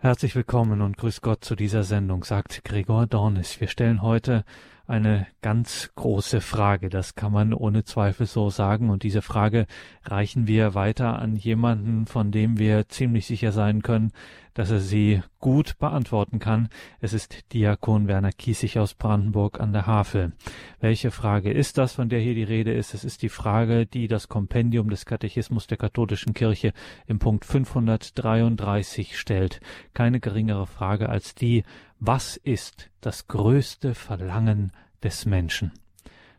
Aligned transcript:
Herzlich 0.00 0.36
willkommen 0.36 0.80
und 0.80 0.96
grüß 0.96 1.22
Gott 1.22 1.44
zu 1.44 1.56
dieser 1.56 1.82
Sendung, 1.82 2.22
sagt 2.22 2.62
Gregor 2.62 3.08
Dornis. 3.08 3.60
Wir 3.60 3.66
stellen 3.66 4.00
heute 4.00 4.44
eine 4.88 5.26
ganz 5.42 5.90
große 5.96 6.40
Frage, 6.40 6.88
das 6.88 7.14
kann 7.14 7.30
man 7.30 7.52
ohne 7.52 7.84
Zweifel 7.84 8.26
so 8.26 8.48
sagen, 8.48 8.88
und 8.88 9.02
diese 9.02 9.20
Frage 9.20 9.66
reichen 10.02 10.46
wir 10.46 10.74
weiter 10.74 11.18
an 11.18 11.36
jemanden, 11.36 12.06
von 12.06 12.32
dem 12.32 12.58
wir 12.58 12.88
ziemlich 12.88 13.26
sicher 13.26 13.52
sein 13.52 13.82
können, 13.82 14.12
dass 14.54 14.72
er 14.72 14.80
sie 14.80 15.22
gut 15.38 15.78
beantworten 15.78 16.40
kann. 16.40 16.68
Es 17.00 17.12
ist 17.12 17.52
Diakon 17.52 18.08
Werner 18.08 18.32
Kiesig 18.32 18.78
aus 18.78 18.94
Brandenburg 18.94 19.60
an 19.60 19.72
der 19.72 19.86
Havel. 19.86 20.32
Welche 20.80 21.12
Frage 21.12 21.52
ist 21.52 21.78
das, 21.78 21.92
von 21.92 22.08
der 22.08 22.18
hier 22.18 22.34
die 22.34 22.42
Rede 22.42 22.72
ist? 22.72 22.92
Es 22.92 23.04
ist 23.04 23.22
die 23.22 23.28
Frage, 23.28 23.86
die 23.86 24.08
das 24.08 24.26
Kompendium 24.26 24.90
des 24.90 25.06
Katechismus 25.06 25.68
der 25.68 25.76
katholischen 25.76 26.34
Kirche 26.34 26.72
im 27.06 27.20
Punkt 27.20 27.44
533 27.44 29.16
stellt. 29.16 29.60
Keine 29.94 30.18
geringere 30.18 30.66
Frage 30.66 31.08
als 31.08 31.36
die, 31.36 31.62
was 32.00 32.36
ist 32.36 32.90
das 33.00 33.26
größte 33.28 33.94
Verlangen 33.94 34.72
des 35.02 35.26
Menschen? 35.26 35.72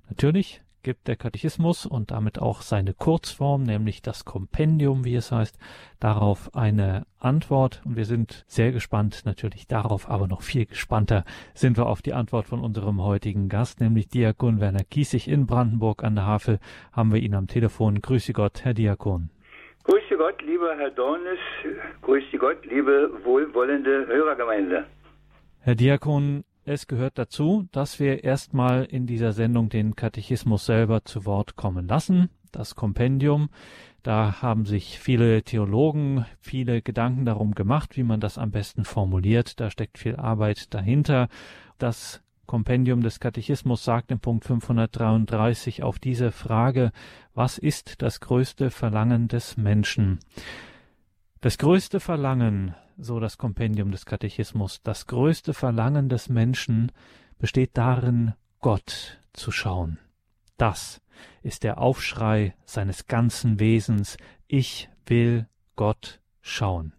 Natürlich 0.10 0.62
gibt 0.84 1.08
der 1.10 1.18
Katechismus 1.18 1.86
und 1.86 2.12
damit 2.12 2.40
auch 2.40 2.62
seine 2.62 2.94
Kurzform, 2.94 3.64
nämlich 3.64 4.02
das 4.02 4.24
Kompendium, 4.24 5.04
wie 5.04 5.16
es 5.16 5.32
heißt, 5.32 5.60
darauf 6.00 6.56
eine 6.56 7.06
Antwort. 7.20 7.82
Und 7.86 7.98
wir 7.98 8.06
sind 8.06 8.46
sehr 8.48 8.72
gespannt 8.72 9.24
natürlich 9.26 9.68
darauf, 9.68 10.10
aber 10.10 10.28
noch 10.28 10.42
viel 10.42 10.66
gespannter 10.66 11.26
sind 11.54 11.78
wir 11.78 11.88
auf 11.88 12.02
die 12.02 12.14
Antwort 12.14 12.48
von 12.48 12.62
unserem 12.62 13.04
heutigen 13.04 13.50
Gast, 13.50 13.82
nämlich 13.82 14.08
Diakon 14.08 14.62
Werner 14.62 14.86
Kiesig 14.90 15.28
in 15.28 15.46
Brandenburg 15.46 16.04
an 16.04 16.16
der 16.16 16.26
Havel. 16.26 16.60
Haben 16.94 17.14
wir 17.14 17.20
ihn 17.20 17.36
am 17.36 17.48
Telefon. 17.48 18.02
Grüße 18.02 18.32
Gott, 18.34 18.64
Herr 18.64 18.74
Diakon. 18.74 19.30
Grüße 19.84 20.18
Gott, 20.18 20.42
lieber 20.42 20.76
Herr 20.78 20.92
Dornes. 20.92 21.40
Grüße 22.02 22.38
Gott, 22.38 22.66
liebe 22.66 23.12
wohlwollende 23.24 24.08
Hörergemeinde. 24.08 24.86
Herr 25.70 25.76
Diakon, 25.76 26.46
es 26.66 26.88
gehört 26.88 27.20
dazu, 27.20 27.68
dass 27.72 28.00
wir 28.00 28.24
erstmal 28.24 28.86
in 28.86 29.06
dieser 29.06 29.34
Sendung 29.34 29.70
den 29.70 29.96
Katechismus 29.96 30.66
selber 30.66 31.06
zu 31.06 31.28
Wort 31.28 31.58
kommen 31.58 31.88
lassen, 31.88 32.32
das 32.52 32.74
Kompendium. 32.74 33.50
Da 34.02 34.42
haben 34.42 34.66
sich 34.66 34.98
viele 34.98 35.44
Theologen 35.44 36.26
viele 36.40 36.82
Gedanken 36.82 37.26
darum 37.26 37.54
gemacht, 37.54 37.98
wie 37.98 38.02
man 38.02 38.20
das 38.20 38.40
am 38.40 38.50
besten 38.50 38.84
formuliert. 38.84 39.60
Da 39.60 39.70
steckt 39.70 40.00
viel 40.00 40.16
Arbeit 40.16 40.74
dahinter. 40.74 41.28
Das 41.78 42.24
Kompendium 42.48 43.04
des 43.04 43.20
Katechismus 43.20 43.84
sagt 43.84 44.10
im 44.10 44.20
Punkt 44.20 44.46
533 44.46 45.84
auf 45.84 46.00
diese 46.00 46.32
Frage, 46.32 46.92
was 47.36 47.60
ist 47.60 48.02
das 48.02 48.22
größte 48.22 48.72
Verlangen 48.72 49.28
des 49.28 49.56
Menschen? 49.56 50.18
Das 51.42 51.60
größte 51.60 52.00
Verlangen 52.00 52.74
so 53.00 53.20
das 53.20 53.38
Kompendium 53.38 53.92
des 53.92 54.06
Katechismus, 54.06 54.82
das 54.84 55.08
größte 55.08 55.54
Verlangen 55.54 56.10
des 56.10 56.30
Menschen 56.30 56.92
besteht 57.38 57.72
darin, 57.74 58.34
Gott 58.60 59.20
zu 59.34 59.52
schauen. 59.52 60.00
Das 60.58 61.02
ist 61.42 61.64
der 61.64 61.80
Aufschrei 61.80 62.54
seines 62.66 63.08
ganzen 63.08 63.60
Wesens, 63.60 64.18
ich 64.48 64.90
will 65.06 65.48
Gott 65.76 66.20
schauen. 66.42 66.94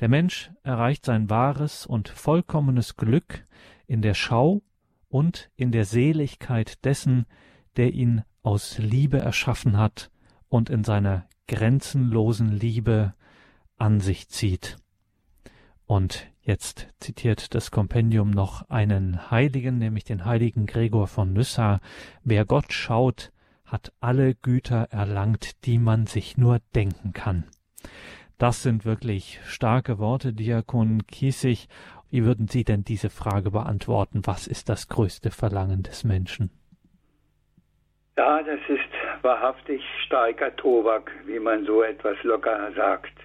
Der 0.00 0.08
Mensch 0.08 0.50
erreicht 0.62 1.04
sein 1.04 1.28
wahres 1.28 1.84
und 1.84 2.08
vollkommenes 2.08 2.96
Glück 2.96 3.44
in 3.88 4.02
der 4.02 4.14
Schau 4.14 4.62
und 5.08 5.50
in 5.56 5.72
der 5.72 5.84
Seligkeit 5.84 6.84
dessen, 6.84 7.26
der 7.76 7.92
ihn 7.92 8.22
aus 8.42 8.78
Liebe 8.78 9.18
erschaffen 9.18 9.76
hat 9.76 10.10
und 10.48 10.70
in 10.70 10.84
seiner 10.84 11.26
grenzenlosen 11.48 12.52
Liebe 12.52 13.14
an 13.76 14.00
sich 14.00 14.28
zieht. 14.28 14.76
Und 15.88 16.30
jetzt 16.42 16.86
zitiert 17.00 17.54
das 17.54 17.70
Kompendium 17.70 18.30
noch 18.30 18.68
einen 18.68 19.30
Heiligen, 19.30 19.78
nämlich 19.78 20.04
den 20.04 20.26
heiligen 20.26 20.66
Gregor 20.66 21.06
von 21.06 21.32
Nyssa. 21.32 21.80
Wer 22.22 22.44
Gott 22.44 22.74
schaut, 22.74 23.32
hat 23.64 23.90
alle 23.98 24.34
Güter 24.34 24.88
erlangt, 24.90 25.64
die 25.64 25.78
man 25.78 26.06
sich 26.06 26.36
nur 26.36 26.58
denken 26.74 27.14
kann. 27.14 27.44
Das 28.36 28.62
sind 28.62 28.84
wirklich 28.84 29.40
starke 29.46 29.98
Worte, 29.98 30.34
Diakon 30.34 31.06
Kiesig. 31.06 31.68
Wie 32.10 32.22
würden 32.26 32.48
Sie 32.48 32.64
denn 32.64 32.84
diese 32.84 33.08
Frage 33.08 33.50
beantworten? 33.50 34.20
Was 34.24 34.46
ist 34.46 34.68
das 34.68 34.88
größte 34.88 35.30
Verlangen 35.30 35.82
des 35.82 36.04
Menschen? 36.04 36.50
Ja, 38.18 38.42
das 38.42 38.60
ist 38.68 39.22
wahrhaftig 39.22 39.82
starker 40.04 40.54
Tobak, 40.56 41.10
wie 41.24 41.38
man 41.38 41.64
so 41.64 41.82
etwas 41.82 42.22
locker 42.24 42.72
sagt. 42.76 43.17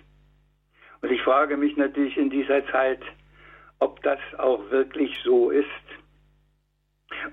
Und 1.04 1.12
ich 1.12 1.22
frage 1.22 1.58
mich 1.58 1.76
natürlich 1.76 2.18
in 2.18 2.30
dieser 2.30 2.66
Zeit, 2.68 3.02
ob 3.80 4.02
das 4.04 4.20
auch 4.38 4.72
wirklich 4.72 5.14
so 5.24 5.50
ist. 5.50 5.68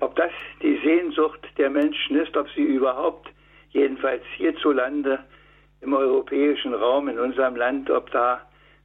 Ob 0.01 0.13
das 0.17 0.31
die 0.61 0.77
Sehnsucht 0.83 1.39
der 1.57 1.69
Menschen 1.69 2.17
ist, 2.17 2.35
ob 2.35 2.49
sie 2.49 2.63
überhaupt, 2.63 3.29
jedenfalls 3.69 4.23
hierzulande, 4.35 5.19
im 5.79 5.93
europäischen 5.93 6.73
Raum, 6.73 7.07
in 7.07 7.17
unserem 7.17 7.55
Land, 7.55 7.89
ob 7.89 8.11
da 8.11 8.41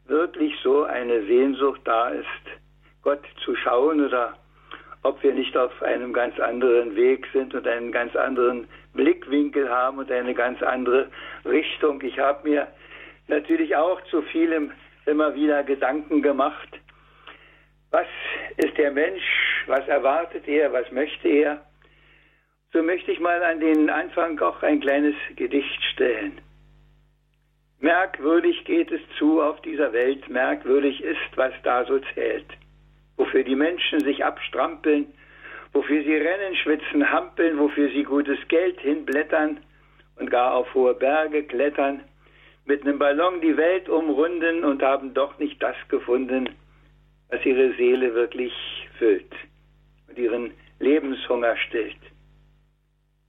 wirklich 0.07 0.55
so 0.63 0.85
eine 0.85 1.27
Sehnsucht 1.27 1.81
da 1.85 2.11
ist, 2.11 2.25
Gott 3.03 3.25
zu 3.45 3.57
schauen 3.57 4.01
oder 4.01 4.39
ob 5.03 5.21
wir 5.25 5.35
nicht 5.35 5.57
auf 5.57 5.83
einem 5.83 6.13
ganz 6.13 6.39
anderen 6.39 6.95
Weg 6.95 7.27
sind 7.33 7.55
und 7.55 7.67
einen 7.67 7.91
ganz 7.91 8.15
anderen 8.15 8.69
Blickwinkel 8.95 9.69
haben 9.69 9.99
und 9.99 10.11
eine 10.13 10.35
ganz 10.35 10.63
andere 10.63 11.11
Richtung. 11.45 12.01
Ich 12.03 12.19
habe 12.21 12.49
mir 12.49 12.69
natürlich 13.29 13.77
auch 13.77 14.01
zu 14.05 14.23
vielem 14.23 14.73
immer 15.07 15.35
wieder 15.35 15.63
Gedanken 15.65 16.23
gemacht. 16.23 16.69
Was 17.91 18.07
ist 18.57 18.77
der 18.77 18.91
Mensch? 18.91 19.65
Was 19.67 19.87
erwartet 19.89 20.47
er? 20.49 20.73
Was 20.73 20.91
möchte 20.91 21.29
er? 21.29 21.65
So 22.73 22.83
möchte 22.83 23.13
ich 23.13 23.21
mal 23.21 23.43
an 23.43 23.61
den 23.61 23.89
Anfang 23.91 24.39
auch 24.41 24.63
ein 24.63 24.81
kleines 24.81 25.15
Gedicht 25.35 25.83
stellen. 25.93 26.41
Merkwürdig 27.79 28.65
geht 28.65 28.91
es 28.91 29.01
zu 29.19 29.41
auf 29.41 29.61
dieser 29.63 29.93
Welt, 29.93 30.29
merkwürdig 30.29 31.03
ist, 31.03 31.37
was 31.37 31.53
da 31.63 31.85
so 31.85 31.99
zählt. 32.15 32.47
Wofür 33.17 33.45
die 33.45 33.55
Menschen 33.55 34.01
sich 34.01 34.25
abstrampeln, 34.25 35.07
wofür 35.73 36.03
sie 36.03 36.17
rennen, 36.17 36.57
schwitzen, 36.57 37.11
hampeln, 37.11 37.59
wofür 37.59 37.89
sie 37.91 38.03
gutes 38.03 38.39
Geld 38.49 38.81
hinblättern 38.81 39.61
und 40.17 40.31
gar 40.31 40.55
auf 40.55 40.73
hohe 40.75 40.95
Berge 40.95 41.45
klettern 41.45 42.03
mit 42.67 42.83
einem 42.83 42.99
Ballon 42.99 43.41
die 43.41 43.57
Welt 43.57 43.89
umrunden 43.89 44.65
und 44.65 44.83
haben 44.83 45.15
doch 45.15 45.39
nicht 45.39 45.63
das 45.63 45.77
gefunden, 45.89 46.51
was 47.29 47.45
ihre 47.47 47.73
Seele 47.75 48.15
wirklich 48.15 48.53
füllt 48.99 49.33
und 50.09 50.19
ihren 50.19 50.53
Lebenshunger 50.81 51.57
stillt. 51.57 51.97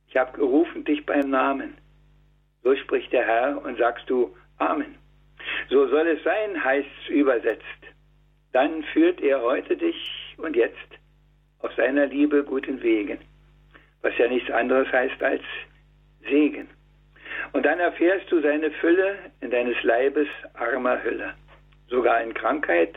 Ich 0.09 0.18
habe 0.18 0.36
gerufen 0.38 0.84
dich 0.84 1.06
beim 1.06 1.30
Namen. 1.30 1.78
So 2.64 2.75
spricht 2.75 3.14
der 3.14 3.25
Herr 3.25 3.64
und 3.64 3.78
sagst 3.78 4.09
du 4.09 4.36
Amen. 4.58 4.96
So 5.69 5.88
soll 5.88 6.08
es 6.08 6.24
sein, 6.24 6.64
heißt 6.64 6.90
es 7.04 7.09
übersetzt. 7.09 7.64
Dann 8.54 8.84
führt 8.92 9.22
er 9.22 9.42
heute 9.42 9.78
dich 9.78 10.36
und 10.38 10.56
jetzt 10.56 10.75
auf 11.59 11.74
seiner 11.75 12.08
Liebe 12.08 12.44
guten 12.44 12.81
Wegen, 12.81 13.19
was 14.02 14.18
ja 14.18 14.28
nichts 14.28 14.50
anderes 14.50 14.92
heißt 14.92 15.22
als 15.22 15.44
Segen. 16.28 16.68
Und 17.54 17.66
dann 17.66 17.80
erfährst 17.80 18.32
du 18.32 18.42
seine 18.42 18.72
Fülle 18.72 19.18
in 19.42 19.52
deines 19.52 19.82
Leibes 19.84 20.28
armer 20.54 21.04
Hülle, 21.04 21.34
sogar 21.88 22.22
in 22.22 22.34
Krankheit, 22.34 22.96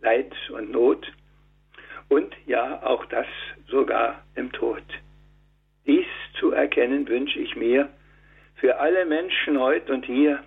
Leid 0.00 0.32
und 0.50 0.70
Not 0.70 1.10
und 2.08 2.34
ja 2.46 2.82
auch 2.82 3.04
das 3.06 3.26
sogar 3.68 4.22
im 4.34 4.52
Tod. 4.52 4.82
Dies 5.86 6.06
zu 6.38 6.52
erkennen 6.52 7.08
wünsche 7.08 7.38
ich 7.38 7.56
mir 7.56 7.88
für 8.56 8.78
alle 8.78 9.04
Menschen 9.06 9.58
heute 9.58 9.92
und 9.92 10.04
hier, 10.04 10.42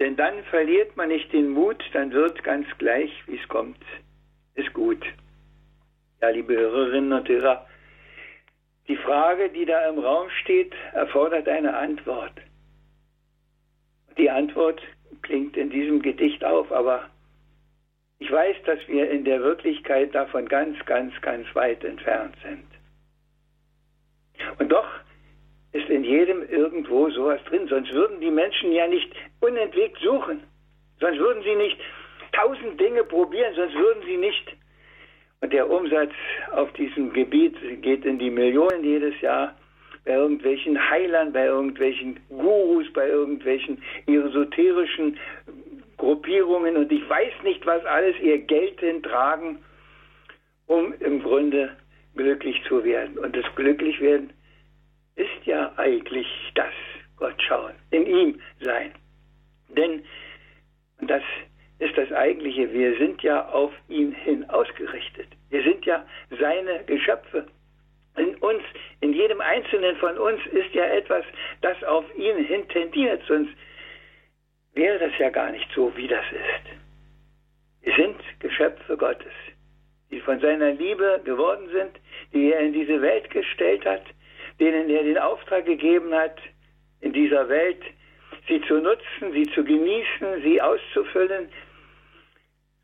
denn 0.00 0.16
dann 0.16 0.42
verliert 0.44 0.96
man 0.96 1.08
nicht 1.08 1.32
den 1.32 1.50
Mut, 1.50 1.82
dann 1.92 2.12
wird 2.12 2.42
ganz 2.42 2.66
gleich, 2.78 3.10
wie 3.26 3.36
es 3.36 3.48
kommt, 3.48 3.78
ist 4.54 4.72
gut. 4.72 5.04
Ja, 6.20 6.28
liebe 6.30 6.54
Hörerinnen 6.54 7.12
und 7.12 7.28
Hörer, 7.28 7.66
die 8.88 8.96
Frage, 8.96 9.48
die 9.50 9.64
da 9.64 9.88
im 9.88 9.98
Raum 9.98 10.28
steht, 10.42 10.72
erfordert 10.92 11.48
eine 11.48 11.76
Antwort. 11.76 12.32
Die 14.18 14.28
Antwort 14.28 14.82
klingt 15.22 15.56
in 15.56 15.70
diesem 15.70 16.02
Gedicht 16.02 16.44
auf, 16.44 16.70
aber 16.72 17.08
ich 18.18 18.30
weiß, 18.30 18.56
dass 18.66 18.78
wir 18.88 19.10
in 19.10 19.24
der 19.24 19.40
Wirklichkeit 19.40 20.14
davon 20.14 20.48
ganz, 20.48 20.78
ganz, 20.86 21.12
ganz 21.22 21.46
weit 21.54 21.82
entfernt 21.84 22.36
sind. 22.42 22.66
Und 24.58 24.70
doch 24.70 24.88
ist 25.72 25.88
in 25.88 26.04
jedem 26.04 26.48
irgendwo 26.48 27.08
sowas 27.10 27.42
drin, 27.44 27.66
sonst 27.68 27.90
würden 27.92 28.20
die 28.20 28.30
Menschen 28.30 28.72
ja 28.72 28.86
nicht 28.86 29.12
unentwegt 29.40 29.98
suchen, 29.98 30.42
sonst 31.00 31.18
würden 31.18 31.42
sie 31.42 31.56
nicht 31.56 31.78
tausend 32.32 32.78
Dinge 32.80 33.04
probieren, 33.04 33.54
sonst 33.54 33.74
würden 33.74 34.02
sie 34.04 34.16
nicht. 34.16 34.56
Und 35.42 35.52
der 35.52 35.68
Umsatz 35.68 36.12
auf 36.52 36.72
diesem 36.74 37.12
Gebiet 37.12 37.56
geht 37.82 38.04
in 38.04 38.18
die 38.18 38.30
Millionen 38.30 38.84
jedes 38.84 39.20
Jahr 39.20 39.56
bei 40.04 40.12
irgendwelchen 40.12 40.78
Heilern, 40.90 41.32
bei 41.32 41.46
irgendwelchen 41.46 42.18
Gurus, 42.28 42.90
bei 42.92 43.08
irgendwelchen 43.08 43.82
esoterischen 44.06 45.18
Gruppierungen 45.96 46.76
und 46.76 46.90
ich 46.90 47.08
weiß 47.08 47.32
nicht, 47.44 47.64
was 47.66 47.84
alles 47.84 48.18
ihr 48.20 48.38
Geld 48.38 48.80
hintragen, 48.80 49.58
um 50.66 50.94
im 51.00 51.22
Grunde 51.22 51.76
glücklich 52.16 52.60
zu 52.68 52.84
werden. 52.84 53.18
Und 53.18 53.36
das 53.36 53.44
Glücklichwerden 53.56 54.32
ist 55.16 55.44
ja 55.44 55.72
eigentlich 55.76 56.26
das 56.54 56.72
Gott 57.16 57.40
schauen, 57.42 57.72
in 57.90 58.06
ihm 58.06 58.40
sein. 58.60 58.92
Denn, 59.68 60.02
und 61.00 61.10
das 61.10 61.22
ist 61.82 61.98
das 61.98 62.12
Eigentliche, 62.12 62.72
wir 62.72 62.96
sind 62.96 63.22
ja 63.22 63.48
auf 63.48 63.72
ihn 63.88 64.12
hin 64.12 64.48
ausgerichtet. 64.48 65.26
Wir 65.50 65.62
sind 65.64 65.84
ja 65.84 66.06
seine 66.38 66.84
Geschöpfe. 66.84 67.46
In 68.16 68.36
uns, 68.36 68.62
in 69.00 69.12
jedem 69.12 69.40
Einzelnen 69.40 69.96
von 69.96 70.16
uns 70.16 70.40
ist 70.52 70.72
ja 70.74 70.84
etwas, 70.84 71.24
das 71.60 71.82
auf 71.82 72.04
ihn 72.16 72.36
hin 72.44 72.68
tendiert, 72.68 73.22
sonst 73.26 73.52
wäre 74.74 74.98
das 75.00 75.12
ja 75.18 75.30
gar 75.30 75.50
nicht 75.50 75.68
so, 75.74 75.92
wie 75.96 76.06
das 76.06 76.24
ist. 76.30 76.78
Wir 77.82 77.94
sind 77.96 78.16
Geschöpfe 78.38 78.96
Gottes, 78.96 79.32
die 80.12 80.20
von 80.20 80.38
seiner 80.38 80.72
Liebe 80.72 81.20
geworden 81.24 81.68
sind, 81.72 81.98
die 82.32 82.52
er 82.52 82.60
in 82.60 82.72
diese 82.72 83.02
Welt 83.02 83.28
gestellt 83.30 83.84
hat, 83.84 84.04
denen 84.60 84.88
er 84.88 85.02
den 85.02 85.18
Auftrag 85.18 85.66
gegeben 85.66 86.14
hat, 86.14 86.38
in 87.00 87.12
dieser 87.12 87.48
Welt 87.48 87.82
sie 88.46 88.60
zu 88.68 88.74
nutzen, 88.74 89.32
sie 89.32 89.50
zu 89.54 89.64
genießen, 89.64 90.42
sie 90.42 90.60
auszufüllen, 90.60 91.48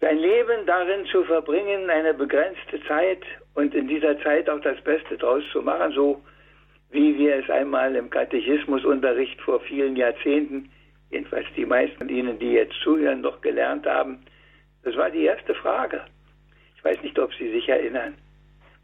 sein 0.01 0.19
Leben 0.19 0.65
darin 0.67 1.07
zu 1.07 1.25
verbringen, 1.25 1.91
eine 1.91 2.15
begrenzte 2.15 2.81
Zeit 2.85 3.23
und 3.55 3.75
in 3.75 3.89
dieser 3.89 4.21
Zeit 4.23 4.49
auch 4.49 4.61
das 4.61 4.81
Beste 4.83 5.17
draus 5.17 5.43
zu 5.53 5.61
machen, 5.63 5.93
so 5.93 6.23
wie 6.91 7.19
wir 7.19 7.37
es 7.37 7.51
einmal 7.51 7.95
im 7.97 8.09
Katechismusunterricht 8.09 9.41
vor 9.41 9.61
vielen 9.61 9.97
Jahrzehnten, 9.97 10.71
jedenfalls 11.11 11.47
die 11.57 11.67
meisten 11.67 11.99
von 11.99 12.09
Ihnen, 12.09 12.39
die 12.39 12.53
jetzt 12.53 12.75
zuhören, 12.83 13.21
noch 13.21 13.41
gelernt 13.41 13.87
haben. 13.87 14.21
Das 14.85 14.97
war 14.97 15.11
die 15.11 15.25
erste 15.25 15.55
Frage. 15.55 16.03
Ich 16.77 16.85
weiß 16.85 17.03
nicht, 17.03 17.19
ob 17.19 17.35
Sie 17.35 17.51
sich 17.51 17.69
erinnern. 17.69 18.15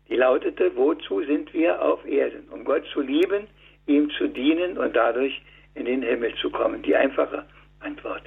Die 0.09 0.17
lautete, 0.17 0.77
wozu 0.77 1.23
sind 1.23 1.55
wir 1.55 1.81
auf 1.81 2.05
Erden? 2.05 2.49
Um 2.51 2.65
Gott 2.65 2.85
zu 2.93 3.01
lieben, 3.01 3.47
ihm 3.87 4.11
zu 4.11 4.29
dienen 4.29 4.77
und 4.77 4.95
dadurch 4.95 5.41
in 5.75 5.87
den 5.87 6.03
Himmel 6.03 6.35
zu 6.37 6.51
kommen. 6.51 6.83
Die 6.83 6.95
einfache 6.95 7.47
Antwort. 7.81 8.23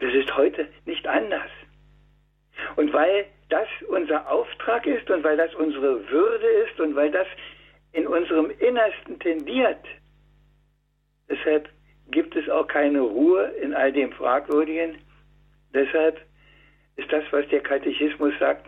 Das 0.00 0.12
ist 0.12 0.36
heute 0.36 0.66
nicht 0.86 1.06
anders. 1.06 1.50
Und 2.76 2.92
weil 2.92 3.26
das 3.48 3.68
unser 3.88 4.30
Auftrag 4.30 4.86
ist 4.86 5.10
und 5.10 5.22
weil 5.24 5.36
das 5.36 5.54
unsere 5.54 6.08
Würde 6.10 6.46
ist 6.46 6.80
und 6.80 6.94
weil 6.94 7.10
das 7.10 7.26
in 7.92 8.06
unserem 8.06 8.50
Innersten 8.58 9.18
tendiert, 9.18 9.84
deshalb 11.28 11.68
gibt 12.10 12.34
es 12.36 12.48
auch 12.48 12.66
keine 12.66 13.00
Ruhe 13.00 13.44
in 13.62 13.74
all 13.74 13.92
dem 13.92 14.12
Fragwürdigen. 14.12 14.98
Deshalb 15.74 16.20
ist 16.96 17.10
das, 17.12 17.24
was 17.30 17.46
der 17.48 17.60
Katechismus 17.60 18.34
sagt, 18.38 18.66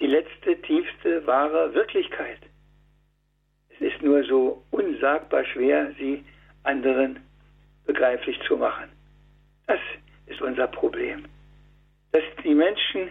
die 0.00 0.06
letzte, 0.06 0.60
tiefste, 0.62 1.26
wahre 1.26 1.74
Wirklichkeit. 1.74 2.38
Es 3.70 3.80
ist 3.80 4.02
nur 4.02 4.22
so 4.24 4.62
unsagbar 4.70 5.44
schwer, 5.44 5.92
sie 5.98 6.24
anderen 6.62 7.20
begreiflich 7.86 8.38
zu 8.46 8.56
machen. 8.56 8.90
Das 9.66 9.80
ist 10.26 10.40
unser 10.40 10.66
Problem. 10.66 11.24
Dass 12.12 12.22
die 12.42 12.54
Menschen 12.54 13.10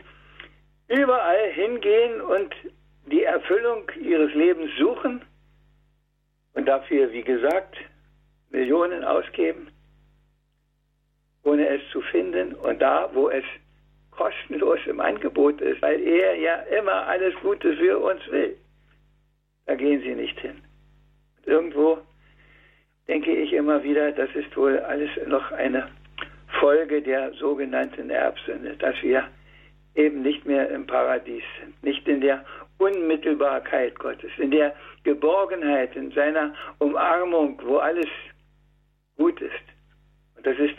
überall 0.87 1.51
hingehen 1.51 2.21
und 2.21 2.53
die 3.05 3.23
Erfüllung 3.23 3.89
ihres 3.99 4.33
Lebens 4.33 4.71
suchen 4.77 5.23
und 6.53 6.65
dafür, 6.65 7.11
wie 7.11 7.23
gesagt, 7.23 7.77
Millionen 8.49 9.03
ausgeben, 9.03 9.69
ohne 11.43 11.67
es 11.67 11.81
zu 11.91 12.01
finden. 12.01 12.53
Und 12.55 12.81
da, 12.81 13.09
wo 13.13 13.29
es 13.29 13.43
kostenlos 14.11 14.79
im 14.87 14.99
Angebot 14.99 15.61
ist, 15.61 15.81
weil 15.81 16.01
er 16.01 16.35
ja 16.35 16.55
immer 16.77 17.07
alles 17.07 17.35
Gute 17.41 17.75
für 17.77 17.99
uns 17.99 18.25
will, 18.29 18.57
da 19.65 19.75
gehen 19.75 20.01
sie 20.01 20.15
nicht 20.15 20.39
hin. 20.39 20.63
Irgendwo 21.45 21.99
denke 23.07 23.33
ich 23.33 23.53
immer 23.53 23.83
wieder, 23.83 24.11
das 24.11 24.29
ist 24.35 24.55
wohl 24.57 24.79
alles 24.79 25.09
noch 25.27 25.51
eine 25.51 25.89
Folge 26.59 27.01
der 27.01 27.33
sogenannten 27.33 28.09
Erbsünde, 28.09 28.75
dass 28.77 28.95
wir 29.01 29.27
eben 29.95 30.21
nicht 30.21 30.45
mehr 30.45 30.69
im 30.69 30.85
Paradies 30.85 31.43
sind, 31.59 31.83
nicht 31.83 32.07
in 32.07 32.21
der 32.21 32.45
Unmittelbarkeit 32.77 33.97
Gottes, 33.97 34.31
in 34.37 34.51
der 34.51 34.75
Geborgenheit, 35.03 35.95
in 35.95 36.11
seiner 36.11 36.53
Umarmung, 36.77 37.59
wo 37.65 37.77
alles 37.77 38.07
gut 39.17 39.41
ist. 39.41 39.53
Und 40.35 40.45
das 40.45 40.57
ist 40.59 40.75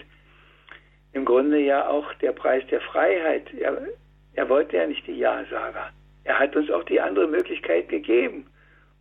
im 1.12 1.24
Grunde 1.24 1.58
ja 1.58 1.88
auch 1.88 2.12
der 2.14 2.32
Preis 2.32 2.64
der 2.70 2.80
Freiheit. 2.80 3.52
Er, 3.54 3.88
er 4.34 4.48
wollte 4.48 4.76
ja 4.76 4.86
nicht 4.86 5.06
die 5.06 5.18
Ja-Sager. 5.18 5.90
Er 6.24 6.38
hat 6.38 6.54
uns 6.54 6.70
auch 6.70 6.84
die 6.84 7.00
andere 7.00 7.26
Möglichkeit 7.26 7.88
gegeben. 7.88 8.46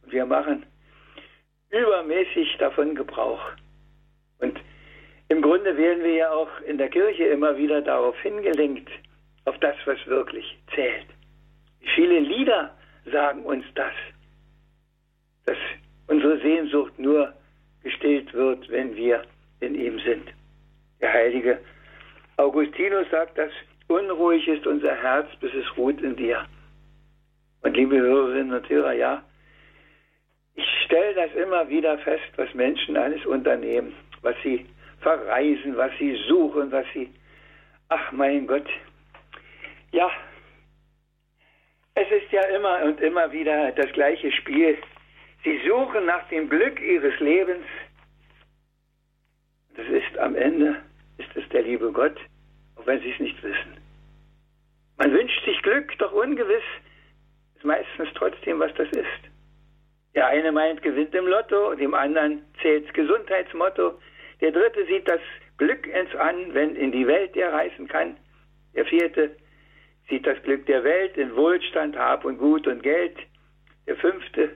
Und 0.04 0.12
wir 0.12 0.26
machen 0.26 0.66
übermäßig 1.70 2.58
davon 2.58 2.96
Gebrauch. 2.96 3.42
Im 5.30 5.42
Grunde 5.42 5.76
werden 5.76 6.04
wir 6.04 6.14
ja 6.14 6.32
auch 6.32 6.50
in 6.62 6.78
der 6.78 6.90
Kirche 6.90 7.26
immer 7.26 7.58
wieder 7.58 7.82
darauf 7.82 8.18
hingelenkt, 8.22 8.90
auf 9.46 9.58
das, 9.60 9.76
was 9.86 9.98
wirklich 10.08 10.58
zählt. 10.74 11.08
Viele 11.96 12.20
Lieder 12.20 12.74
sagen 13.12 13.44
uns 13.44 13.66
das, 13.76 13.94
dass 15.46 15.58
unsere 16.08 16.40
Sehnsucht 16.40 16.98
nur 16.98 17.34
gestillt 17.84 18.34
wird, 18.34 18.70
wenn 18.70 18.96
wir 18.96 19.24
in 19.60 19.76
ihm 19.76 20.00
sind. 20.00 20.30
Der 21.02 21.14
heilige 21.14 21.60
Augustinus 22.38 23.10
sagt, 23.10 23.38
dass 23.38 23.52
unruhig 23.88 24.48
ist 24.48 24.66
unser 24.66 24.96
Herz, 24.96 25.28
bis 25.40 25.54
es 25.54 25.78
ruht 25.78 26.02
in 26.02 26.16
dir. 26.16 26.46
Und 27.62 27.76
liebe 27.76 27.98
Hörerinnen 27.98 28.54
und 28.54 28.70
Hörer, 28.70 28.94
ja, 28.94 29.24
ich 30.56 30.66
stelle 30.86 31.14
das 31.14 31.34
immer 31.36 31.68
wieder 31.70 31.98
fest, 32.00 32.32
was 32.36 32.54
Menschen 32.54 32.98
alles 32.98 33.26
unternehmen, 33.26 33.94
was 34.22 34.36
sie 34.44 34.66
verreisen, 35.08 35.78
was 35.78 35.92
sie 36.00 36.16
suchen, 36.28 36.70
was 36.70 36.86
sie... 36.94 37.10
Ach 37.88 38.12
mein 38.12 38.46
Gott. 38.46 38.68
Ja, 39.92 40.12
es 41.96 42.12
ist 42.12 42.30
ja 42.32 42.42
immer 42.58 42.84
und 42.84 43.00
immer 43.00 43.32
wieder 43.32 43.72
das 43.72 43.90
gleiche 43.94 44.30
Spiel. 44.34 44.78
Sie 45.46 45.62
suchen 45.66 46.06
nach 46.06 46.28
dem 46.28 46.50
Glück 46.50 46.82
ihres 46.82 47.18
Lebens. 47.22 47.66
Das 49.78 49.88
ist 49.88 50.18
am 50.18 50.36
Ende, 50.36 50.76
ist 51.18 51.34
es 51.36 51.48
der 51.50 51.62
liebe 51.62 51.90
Gott, 51.94 52.18
auch 52.76 52.86
wenn 52.86 53.00
sie 53.00 53.12
es 53.12 53.20
nicht 53.20 53.42
wissen. 53.42 53.78
Man 54.98 55.14
wünscht 55.14 55.46
sich 55.46 55.62
Glück, 55.62 55.98
doch 56.00 56.12
ungewiss 56.12 56.70
ist 57.56 57.64
meistens 57.64 58.10
trotzdem, 58.16 58.60
was 58.60 58.74
das 58.74 58.90
ist. 58.90 59.22
Der 60.16 60.28
eine 60.28 60.52
meint, 60.52 60.82
gewinnt 60.82 61.16
im 61.16 61.28
Lotto, 61.28 61.76
dem 61.76 61.94
anderen 61.94 62.44
zählt 62.62 62.94
Gesundheitsmotto. 62.94 63.98
Der 64.42 64.52
dritte 64.52 64.86
sieht 64.86 65.08
das 65.08 65.22
Glück 65.58 65.88
ins 65.88 66.14
an, 66.16 66.54
wenn 66.54 66.76
in 66.76 66.92
die 66.92 67.08
Welt 67.08 67.36
er 67.36 67.54
reisen 67.54 67.88
kann. 67.88 68.18
Der 68.76 68.86
vierte 68.86 69.36
sieht 70.10 70.26
das 70.26 70.42
Glück 70.44 70.66
der 70.68 70.84
Welt 70.84 71.18
in 71.18 71.36
Wohlstand, 71.36 71.98
Hab 71.98 72.26
und 72.26 72.38
Gut 72.38 72.68
und 72.68 72.84
Geld. 72.84 73.18
Der 73.88 73.96
fünfte 73.96 74.56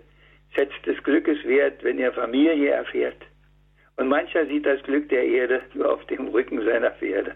setzt 0.56 0.86
des 0.86 1.02
Glückes 1.04 1.44
Wert, 1.46 1.84
wenn 1.84 1.98
er 2.00 2.14
Familie 2.14 2.72
erfährt. 2.72 3.18
Und 3.98 4.08
mancher 4.08 4.46
sieht 4.46 4.66
das 4.66 4.82
Glück 4.84 5.10
der 5.10 5.26
Erde 5.26 5.62
nur 5.74 5.94
auf 5.94 6.06
dem 6.06 6.28
Rücken 6.28 6.64
seiner 6.64 6.92
Pferde. 6.92 7.36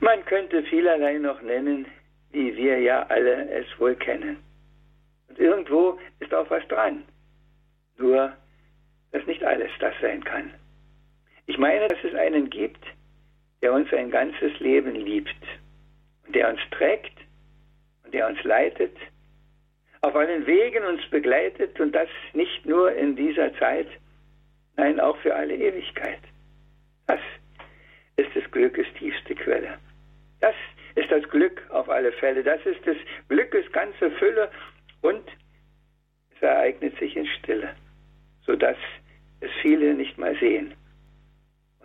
Man 0.00 0.24
könnte 0.26 0.62
vielerlei 0.64 1.18
noch 1.18 1.40
nennen, 1.42 1.86
wie 2.32 2.54
wir 2.56 2.78
ja 2.78 3.06
alle 3.06 3.48
es 3.50 3.66
wohl 3.78 3.94
kennen. 3.94 4.36
Und 5.28 5.38
irgendwo 5.38 5.98
ist 6.20 6.34
auch 6.34 6.48
was 6.50 6.66
dran. 6.68 7.04
Nur, 7.98 8.32
dass 9.12 9.26
nicht 9.26 9.42
alles 9.42 9.70
das 9.80 9.94
sein 10.00 10.22
kann. 10.22 10.52
Ich 11.46 11.58
meine, 11.58 11.86
dass 11.86 11.98
es 12.02 12.14
einen 12.14 12.50
gibt, 12.50 12.84
der 13.62 13.72
uns 13.72 13.92
ein 13.92 14.10
ganzes 14.10 14.58
Leben 14.58 14.94
liebt 14.96 15.34
und 16.26 16.34
der 16.34 16.50
uns 16.50 16.60
trägt 16.72 17.16
und 18.04 18.12
der 18.12 18.28
uns 18.28 18.42
leitet, 18.42 18.96
auf 20.00 20.14
allen 20.14 20.46
Wegen 20.46 20.84
uns 20.84 21.08
begleitet 21.08 21.78
und 21.80 21.92
das 21.92 22.08
nicht 22.32 22.66
nur 22.66 22.92
in 22.92 23.14
dieser 23.16 23.56
Zeit, 23.58 23.86
nein, 24.76 25.00
auch 25.00 25.16
für 25.18 25.34
alle 25.34 25.54
Ewigkeit. 25.54 26.20
Das 27.06 27.20
ist 28.16 28.34
des 28.34 28.50
Glückes 28.50 28.86
tiefste 28.98 29.34
Quelle. 29.36 29.78
Das 30.40 30.54
ist 30.96 31.10
das 31.10 31.28
Glück 31.28 31.62
auf 31.70 31.88
alle 31.88 32.12
Fälle. 32.12 32.42
Das 32.42 32.64
ist 32.66 32.84
des 32.84 32.96
Glückes 33.28 33.70
ganze 33.72 34.10
Fülle 34.12 34.50
und 35.00 35.24
es 36.34 36.42
ereignet 36.42 36.98
sich 36.98 37.16
in 37.16 37.26
Stille, 37.26 37.74
sodass 38.42 38.76
es 39.40 39.50
viele 39.62 39.94
nicht 39.94 40.18
mal 40.18 40.36
sehen 40.38 40.74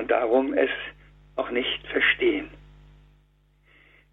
und 0.01 0.09
darum 0.09 0.53
es 0.55 0.71
auch 1.35 1.51
nicht 1.51 1.85
verstehen. 1.87 2.49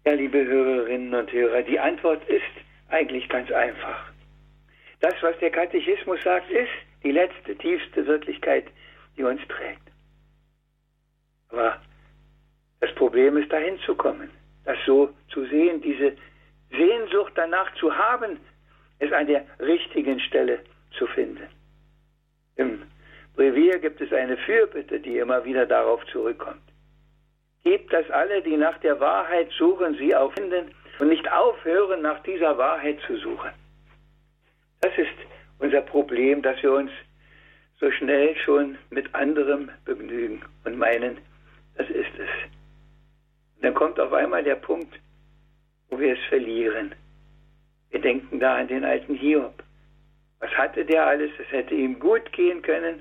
Ja, 0.05 0.13
liebe 0.13 0.45
Hörerinnen 0.45 1.15
und 1.15 1.31
Hörer, 1.31 1.63
die 1.63 1.79
Antwort 1.79 2.23
ist 2.29 2.43
eigentlich 2.89 3.27
ganz 3.27 3.51
einfach. 3.51 4.11
Das, 4.99 5.15
was 5.21 5.37
der 5.39 5.49
Katechismus 5.49 6.21
sagt, 6.23 6.51
ist 6.51 6.69
die 7.03 7.11
letzte, 7.11 7.55
tiefste 7.55 8.05
Wirklichkeit, 8.05 8.65
die 9.17 9.23
uns 9.23 9.41
trägt. 9.47 9.81
Aber 11.49 11.81
Das 12.81 12.93
Problem 12.95 13.35
ist, 13.35 13.51
dahin 13.51 13.77
zu 13.79 13.95
kommen, 13.95 14.29
das 14.65 14.77
so 14.85 15.09
zu 15.29 15.45
sehen, 15.47 15.81
diese 15.81 16.15
Sehnsucht 16.69 17.33
danach 17.35 17.73
zu 17.75 17.93
haben, 17.93 18.39
es 18.99 19.11
an 19.11 19.27
der 19.27 19.43
richtigen 19.59 20.19
Stelle 20.19 20.59
zu 20.97 21.07
finden. 21.07 21.47
Im 22.55 22.83
Brevier 23.39 23.79
gibt 23.79 24.01
es 24.01 24.11
eine 24.11 24.35
Fürbitte, 24.35 24.99
die 24.99 25.17
immer 25.17 25.45
wieder 25.45 25.65
darauf 25.65 26.05
zurückkommt. 26.07 26.61
Gebt, 27.63 27.93
dass 27.93 28.09
alle, 28.09 28.41
die 28.41 28.57
nach 28.57 28.77
der 28.79 28.99
Wahrheit 28.99 29.49
suchen, 29.57 29.95
sie 29.95 30.13
auch 30.13 30.33
finden 30.33 30.75
und 30.99 31.07
nicht 31.07 31.31
aufhören, 31.31 32.01
nach 32.01 32.21
dieser 32.23 32.57
Wahrheit 32.57 32.99
zu 33.07 33.15
suchen. 33.15 33.51
Das 34.81 34.91
ist 34.97 35.15
unser 35.59 35.79
Problem, 35.79 36.41
dass 36.41 36.61
wir 36.61 36.73
uns 36.73 36.91
so 37.79 37.89
schnell 37.91 38.35
schon 38.43 38.77
mit 38.89 39.15
anderem 39.15 39.69
begnügen 39.85 40.41
und 40.65 40.77
meinen, 40.77 41.17
das 41.75 41.89
ist 41.89 42.11
es. 42.15 42.29
Und 43.55 43.63
dann 43.63 43.73
kommt 43.73 44.01
auf 44.01 44.11
einmal 44.11 44.43
der 44.43 44.55
Punkt, 44.55 44.99
wo 45.89 45.97
wir 45.97 46.11
es 46.11 46.25
verlieren. 46.27 46.93
Wir 47.89 48.01
denken 48.01 48.41
da 48.41 48.57
an 48.57 48.67
den 48.67 48.83
alten 48.83 49.15
Hiob. 49.15 49.63
Was 50.41 50.51
hatte 50.57 50.83
der 50.83 51.05
alles? 51.05 51.31
Es 51.39 51.49
hätte 51.53 51.73
ihm 51.73 51.99
gut 51.99 52.33
gehen 52.33 52.61
können. 52.61 52.99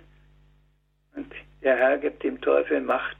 Und 1.14 1.32
der 1.62 1.76
Herr 1.76 1.98
gibt 1.98 2.22
dem 2.22 2.40
Teufel 2.40 2.80
Macht, 2.80 3.16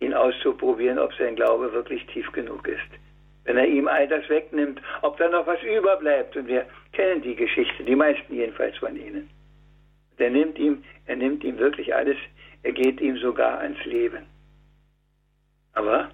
ihn 0.00 0.14
auszuprobieren, 0.14 0.98
ob 0.98 1.12
sein 1.14 1.36
Glaube 1.36 1.72
wirklich 1.72 2.04
tief 2.06 2.30
genug 2.32 2.66
ist. 2.68 2.80
Wenn 3.44 3.56
er 3.56 3.66
ihm 3.66 3.86
all 3.88 4.08
das 4.08 4.28
wegnimmt, 4.28 4.80
ob 5.02 5.16
da 5.18 5.28
noch 5.28 5.46
was 5.46 5.62
überbleibt. 5.62 6.36
Und 6.36 6.48
wir 6.48 6.66
kennen 6.92 7.22
die 7.22 7.36
Geschichte, 7.36 7.84
die 7.84 7.94
meisten 7.94 8.34
jedenfalls 8.34 8.76
von 8.78 8.96
ihnen. 8.96 9.30
Und 10.10 10.20
er 10.20 10.30
nimmt 10.30 10.58
ihm, 10.58 10.82
er 11.06 11.16
nimmt 11.16 11.44
ihm 11.44 11.58
wirklich 11.58 11.94
alles, 11.94 12.16
er 12.62 12.72
geht 12.72 13.00
ihm 13.00 13.16
sogar 13.18 13.60
ans 13.60 13.82
Leben. 13.84 14.26
Aber 15.74 16.10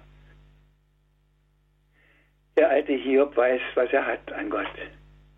der 2.55 2.69
alte 2.69 2.93
Hiob 2.93 3.35
weiß, 3.35 3.61
was 3.75 3.91
er 3.91 4.05
hat 4.05 4.31
an 4.31 4.49
Gott 4.49 4.67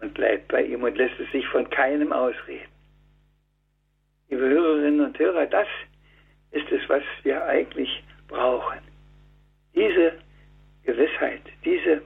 und 0.02 0.14
bleibt 0.14 0.50
bei 0.50 0.64
ihm 0.64 0.84
und 0.84 0.98
lässt 0.98 1.18
es 1.20 1.32
sich 1.32 1.48
von 1.48 1.70
keinem 1.70 2.12
ausreden. 2.12 2.75
Liebe 4.30 4.48
Hörerinnen 4.48 5.02
und 5.02 5.20
Hörer, 5.20 5.46
das 5.46 5.68
ist 6.52 6.72
es, 6.72 6.82
was 6.90 7.04
wir 7.24 7.46
eigentlich 7.46 8.04
brauchen. 8.28 8.80
Diese 9.76 10.14
Gewissheit, 10.84 11.42
diese 11.64 12.02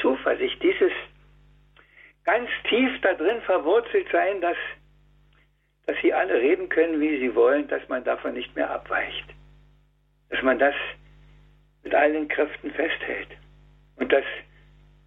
Zuversicht, 0.00 0.62
dieses 0.62 0.92
ganz 2.24 2.48
tief 2.68 2.90
da 3.02 3.14
drin 3.14 3.40
verwurzelt 3.42 4.06
sein, 4.12 4.40
dass, 4.40 4.56
dass 5.86 5.96
sie 6.02 6.12
alle 6.12 6.34
reden 6.34 6.68
können, 6.68 7.00
wie 7.00 7.18
sie 7.18 7.34
wollen, 7.34 7.66
dass 7.68 7.86
man 7.88 8.04
davon 8.04 8.34
nicht 8.34 8.54
mehr 8.54 8.70
abweicht. 8.70 9.26
Dass 10.30 10.42
man 10.42 10.58
das 10.58 10.74
mit 11.82 11.94
allen 11.94 12.28
Kräften 12.28 12.70
festhält. 12.72 13.28
Und 13.96 14.12
das 14.12 14.24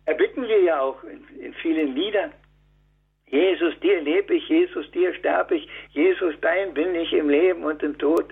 erbitten 0.05 0.47
wir 0.47 0.61
ja 0.61 0.81
auch 0.81 1.03
in, 1.03 1.39
in 1.39 1.53
vielen 1.55 1.95
Liedern. 1.95 2.31
Jesus, 3.31 3.79
dir 3.79 4.01
lebe 4.01 4.35
ich, 4.35 4.47
Jesus, 4.49 4.91
dir 4.91 5.13
sterbe 5.13 5.55
ich, 5.55 5.67
Jesus, 5.91 6.35
dein 6.41 6.73
bin 6.73 6.93
ich 6.95 7.13
im 7.13 7.29
Leben 7.29 7.63
und 7.63 7.81
im 7.81 7.97
Tod. 7.97 8.25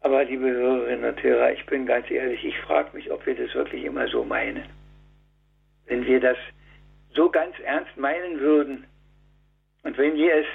Aber 0.00 0.24
liebe 0.24 0.50
Hörerinnen 0.50 1.04
und 1.04 1.22
Hörer, 1.22 1.52
ich 1.52 1.64
bin 1.66 1.86
ganz 1.86 2.10
ehrlich, 2.10 2.44
ich 2.44 2.58
frage 2.58 2.96
mich, 2.96 3.10
ob 3.12 3.24
wir 3.26 3.36
das 3.36 3.54
wirklich 3.54 3.84
immer 3.84 4.08
so 4.08 4.24
meinen. 4.24 4.64
Wenn 5.86 6.04
wir 6.04 6.18
das 6.18 6.36
so 7.14 7.30
ganz 7.30 7.54
ernst 7.60 7.96
meinen 7.96 8.40
würden 8.40 8.84
und 9.84 9.96
wenn 9.96 10.16
wir 10.16 10.34
es 10.34 10.46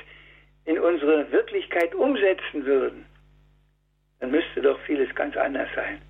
in 0.66 0.78
unsere 0.78 1.32
Wirklichkeit 1.32 1.96
umsetzen 1.96 2.66
würden, 2.66 3.06
dann 4.20 4.32
müsste 4.32 4.62
doch 4.62 4.80
vieles 4.82 5.14
ganz 5.16 5.38
anders 5.38 5.70
sein 5.74 6.02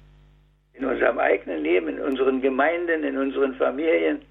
in 0.74 0.86
unserem 0.86 1.20
eigenen 1.20 1.62
Leben, 1.62 1.88
in 1.88 2.00
unseren 2.00 2.42
Gemeinden, 2.42 3.04
in 3.04 3.16
unseren 3.18 3.54
Familien, 3.56 4.22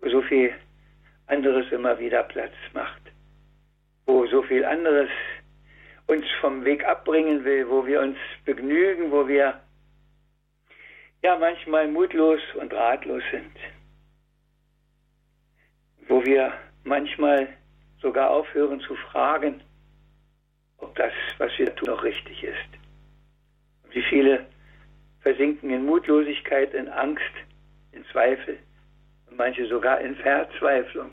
so 0.00 0.20
viel 0.22 0.52
anderes 1.26 1.70
immer 1.72 1.98
wieder 1.98 2.22
Platz 2.24 2.54
macht, 2.72 3.02
wo 4.06 4.26
so 4.26 4.42
viel 4.42 4.64
anderes 4.64 5.10
uns 6.06 6.24
vom 6.40 6.64
Weg 6.64 6.84
abbringen 6.84 7.44
will, 7.44 7.68
wo 7.68 7.86
wir 7.86 8.00
uns 8.00 8.16
begnügen, 8.44 9.10
wo 9.10 9.26
wir 9.28 9.60
ja 11.22 11.38
manchmal 11.38 11.88
mutlos 11.88 12.40
und 12.54 12.72
ratlos 12.74 13.22
sind, 13.30 13.56
wo 16.08 16.24
wir 16.24 16.52
manchmal 16.84 17.48
sogar 18.00 18.30
aufhören 18.30 18.80
zu 18.80 18.96
fragen, 18.96 19.62
ob 20.78 20.94
das, 20.96 21.12
was 21.38 21.56
wir 21.58 21.74
tun, 21.76 21.94
noch 21.94 22.02
richtig 22.02 22.42
ist. 22.42 22.56
Wie 23.90 24.02
viele 24.02 24.44
versinken 25.20 25.70
in 25.70 25.86
Mutlosigkeit, 25.86 26.74
in 26.74 26.88
Angst, 26.88 27.22
in 27.92 28.04
Zweifel 28.06 28.58
manche 29.36 29.66
sogar 29.66 30.00
in 30.00 30.14
Verzweiflung. 30.16 31.12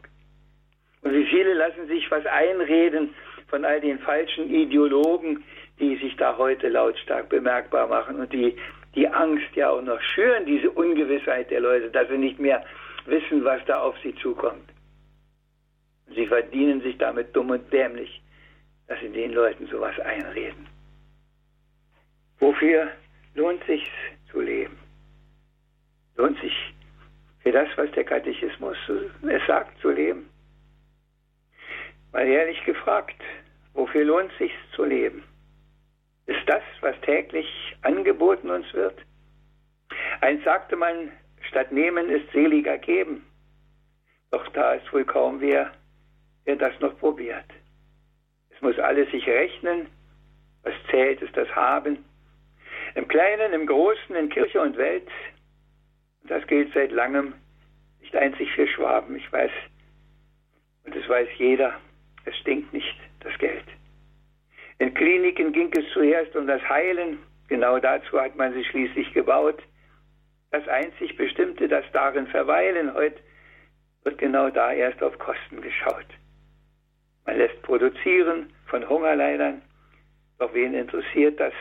Und 1.02 1.14
wie 1.14 1.26
viele 1.26 1.54
lassen 1.54 1.88
sich 1.88 2.10
was 2.12 2.26
einreden 2.26 3.14
von 3.48 3.66
all 3.66 3.80
den 3.80 4.00
falschen 4.00 4.50
Ideologen, 4.50 5.44
die 5.80 5.96
sich 5.98 6.16
da 6.18 6.38
heute 6.38 6.68
lautstark 6.68 7.30
bemerkbar 7.30 7.88
machen 7.88 8.18
und 8.18 8.32
die 8.34 8.56
die 8.96 9.08
Angst 9.08 9.56
ja 9.56 9.70
auch 9.70 9.82
noch 9.82 10.02
schüren, 10.02 10.46
diese 10.46 10.70
Ungewissheit 10.72 11.52
der 11.52 11.62
Leute, 11.62 11.90
dass 11.92 12.08
sie 12.10 12.18
nicht 12.18 12.40
mehr 12.40 12.66
wissen, 13.06 13.44
was 13.44 13.64
da 13.66 13.82
auf 13.82 13.96
sie 14.04 14.16
zukommt. 14.16 14.70
sie 16.16 16.26
verdienen 16.26 16.82
sich 16.82 16.98
damit 16.98 17.36
dumm 17.36 17.52
und 17.52 17.72
dämlich, 17.72 18.22
dass 18.88 19.00
sie 19.00 19.10
den 19.10 19.32
Leuten 19.32 19.68
sowas 19.68 19.98
einreden. 20.00 20.68
Wofür 22.40 22.90
lohnt 23.36 23.64
sich 23.66 23.84
zu 24.32 24.42
leben. 24.42 24.76
Lohnt 26.16 26.40
sich 26.42 26.54
für 27.50 27.54
das, 27.54 27.70
was 27.78 27.90
der 27.94 28.04
Katechismus 28.04 28.78
es 29.28 29.48
sagt, 29.48 29.82
zu 29.82 29.90
leben. 29.90 30.30
Mal 32.12 32.28
ehrlich 32.28 32.64
gefragt, 32.64 33.20
wofür 33.74 34.06
lohnt 34.06 34.32
sich 34.38 34.52
zu 34.76 34.84
leben? 34.84 35.24
Ist 36.28 36.48
das, 36.48 36.62
was 36.82 36.96
täglich 37.02 37.48
angeboten 37.82 38.52
uns 38.52 38.72
wird? 38.76 39.00
Eins 40.22 40.44
sagte 40.44 40.76
man, 40.76 41.12
statt 41.42 41.72
nehmen 41.72 42.12
ist 42.12 42.32
seliger 42.34 42.78
geben. 42.78 43.26
Doch 44.30 44.48
da 44.50 44.76
ist 44.76 44.94
wohl 44.94 45.06
kaum 45.06 45.42
wer, 45.42 45.72
der 46.46 46.58
das 46.58 46.80
noch 46.82 47.00
probiert. 47.00 47.50
Es 48.52 48.62
muss 48.62 48.78
alles 48.78 49.10
sich 49.10 49.28
rechnen. 49.28 49.88
Was 50.62 50.76
zählt, 50.92 51.20
ist 51.24 51.36
das 51.36 51.50
Haben. 51.56 52.06
Im 52.94 53.08
Kleinen, 53.08 53.54
im 53.54 53.66
Großen, 53.66 54.16
in 54.16 54.30
Kirche 54.30 54.62
und 54.62 54.78
Welt. 54.78 55.08
Das 56.30 56.46
gilt 56.46 56.72
seit 56.76 56.92
langem 56.92 57.34
nicht 58.02 58.16
einzig 58.16 58.52
für 58.54 58.68
Schwaben. 58.68 59.16
Ich 59.18 59.32
weiß, 59.32 59.52
und 60.86 60.96
das 60.96 61.10
weiß 61.10 61.28
jeder, 61.40 61.74
es 62.26 62.38
stinkt 62.38 62.72
nicht 62.72 62.96
das 63.22 63.36
Geld. 63.40 63.66
In 64.78 64.94
Kliniken 64.94 65.52
ging 65.52 65.72
es 65.76 65.92
zuerst 65.92 66.36
um 66.36 66.46
das 66.46 66.62
Heilen. 66.70 67.18
Genau 67.48 67.80
dazu 67.80 68.22
hat 68.22 68.36
man 68.36 68.54
sie 68.54 68.64
schließlich 68.64 69.12
gebaut. 69.14 69.62
Das 70.52 70.68
einzig 70.68 71.18
Bestimmte, 71.18 71.68
das 71.68 71.84
darin 71.94 72.28
verweilen, 72.28 72.94
heute 72.94 73.20
wird 74.04 74.20
genau 74.20 74.52
da 74.52 74.72
erst 74.72 75.02
auf 75.02 75.18
Kosten 75.18 75.62
geschaut. 75.62 76.08
Man 77.26 77.38
lässt 77.38 77.60
produzieren 77.64 78.54
von 78.68 78.88
Hungerleidern, 78.88 79.64
doch 80.38 80.54
wen 80.54 80.76
interessiert 80.76 81.40
das 81.40 81.54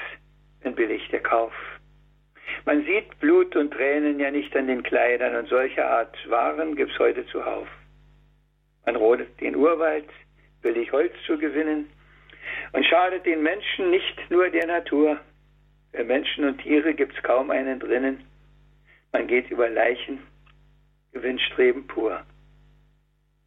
ein 0.62 0.75
billiger 0.75 1.20
Kauf. 1.20 1.52
Man 2.68 2.84
sieht 2.84 3.18
Blut 3.18 3.56
und 3.56 3.70
Tränen 3.72 4.20
ja 4.20 4.30
nicht 4.30 4.54
an 4.54 4.66
den 4.66 4.82
Kleidern 4.82 5.34
und 5.37 5.48
solche 5.48 5.87
Art 5.87 6.14
Waren 6.28 6.76
gibt's 6.76 6.98
heute 6.98 7.25
zuhauf. 7.28 7.66
Man 8.84 8.94
rodet 8.94 9.40
den 9.40 9.56
Urwald, 9.56 10.04
billig 10.60 10.92
Holz 10.92 11.14
zu 11.25 11.38
gewinnen 11.38 11.88
und 12.75 12.84
schadet 12.84 13.25
den 13.25 13.42
Menschen 13.42 13.88
nicht 13.88 14.30
nur 14.30 14.50
der 14.50 14.66
Natur. 14.66 15.18
Für 15.92 16.04
Menschen 16.04 16.44
und 16.44 16.60
Tiere 16.60 16.92
gibt's 16.92 17.16
kaum 17.22 17.50
einen 17.50 17.80
drinnen. 17.80 18.22
Man 19.12 19.26
geht 19.28 19.50
über 19.50 19.70
Leichen, 19.70 20.18
Gewinnstreben 21.12 21.87
pur. 21.87 22.22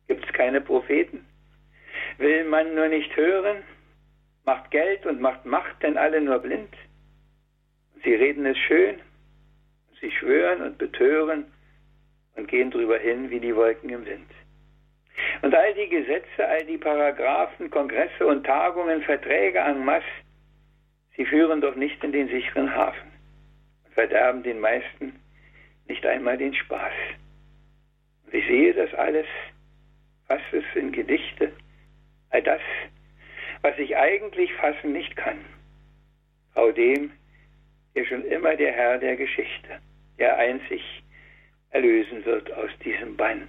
Gibt's 0.07 0.33
keine 0.33 0.61
Propheten? 0.61 1.27
Will 2.17 2.45
man 2.45 2.73
nur 2.73 2.87
nicht 2.87 3.15
hören? 3.15 3.57
Macht 4.45 4.71
Geld 4.71 5.05
und 5.05 5.21
macht 5.21 5.45
Macht 5.45 5.83
denn 5.83 5.99
alle 5.99 6.21
nur 6.21 6.39
blind? 6.39 6.73
Sie 8.03 8.15
reden 8.15 8.47
es 8.47 8.57
schön, 8.57 8.99
sie 10.01 10.11
schwören 10.11 10.61
und 10.61 10.77
betören 10.77 11.45
und 12.35 12.47
gehen 12.47 12.71
drüber 12.71 12.97
hin 12.97 13.29
wie 13.29 13.39
die 13.39 13.55
Wolken 13.55 13.89
im 13.89 14.05
Wind. 14.05 14.29
Und 15.41 15.53
all 15.53 15.73
die 15.73 15.89
Gesetze, 15.89 16.47
all 16.47 16.65
die 16.65 16.77
Paragraphen, 16.77 17.69
Kongresse 17.69 18.25
und 18.25 18.45
Tagungen, 18.45 19.01
Verträge 19.03 19.59
en 19.59 19.85
masse, 19.85 20.05
sie 21.15 21.25
führen 21.25 21.61
doch 21.61 21.75
nicht 21.75 22.03
in 22.03 22.11
den 22.11 22.27
sicheren 22.27 22.73
Hafen 22.73 23.11
und 23.85 23.93
verderben 23.93 24.43
den 24.43 24.59
meisten 24.59 25.19
nicht 25.87 26.05
einmal 26.05 26.37
den 26.37 26.53
Spaß. 26.53 26.93
Und 28.25 28.33
ich 28.33 28.45
sehe 28.47 28.73
das 28.73 28.93
alles, 28.93 29.27
fasse 30.27 30.57
es 30.57 30.75
in 30.75 30.91
Gedichte, 30.91 31.51
all 32.29 32.41
das, 32.41 32.61
was 33.61 33.77
ich 33.77 33.95
eigentlich 33.95 34.53
fassen 34.53 34.93
nicht 34.93 35.15
kann. 35.15 35.39
Trau 36.53 36.71
dem, 36.71 37.11
der 37.95 38.05
schon 38.05 38.23
immer 38.25 38.55
der 38.55 38.71
Herr 38.71 38.97
der 38.97 39.17
Geschichte, 39.17 39.79
der 40.19 40.37
einzig 40.37 40.81
erlösen 41.71 42.25
wird 42.25 42.51
aus 42.53 42.69
diesem 42.83 43.15
Bann. 43.15 43.47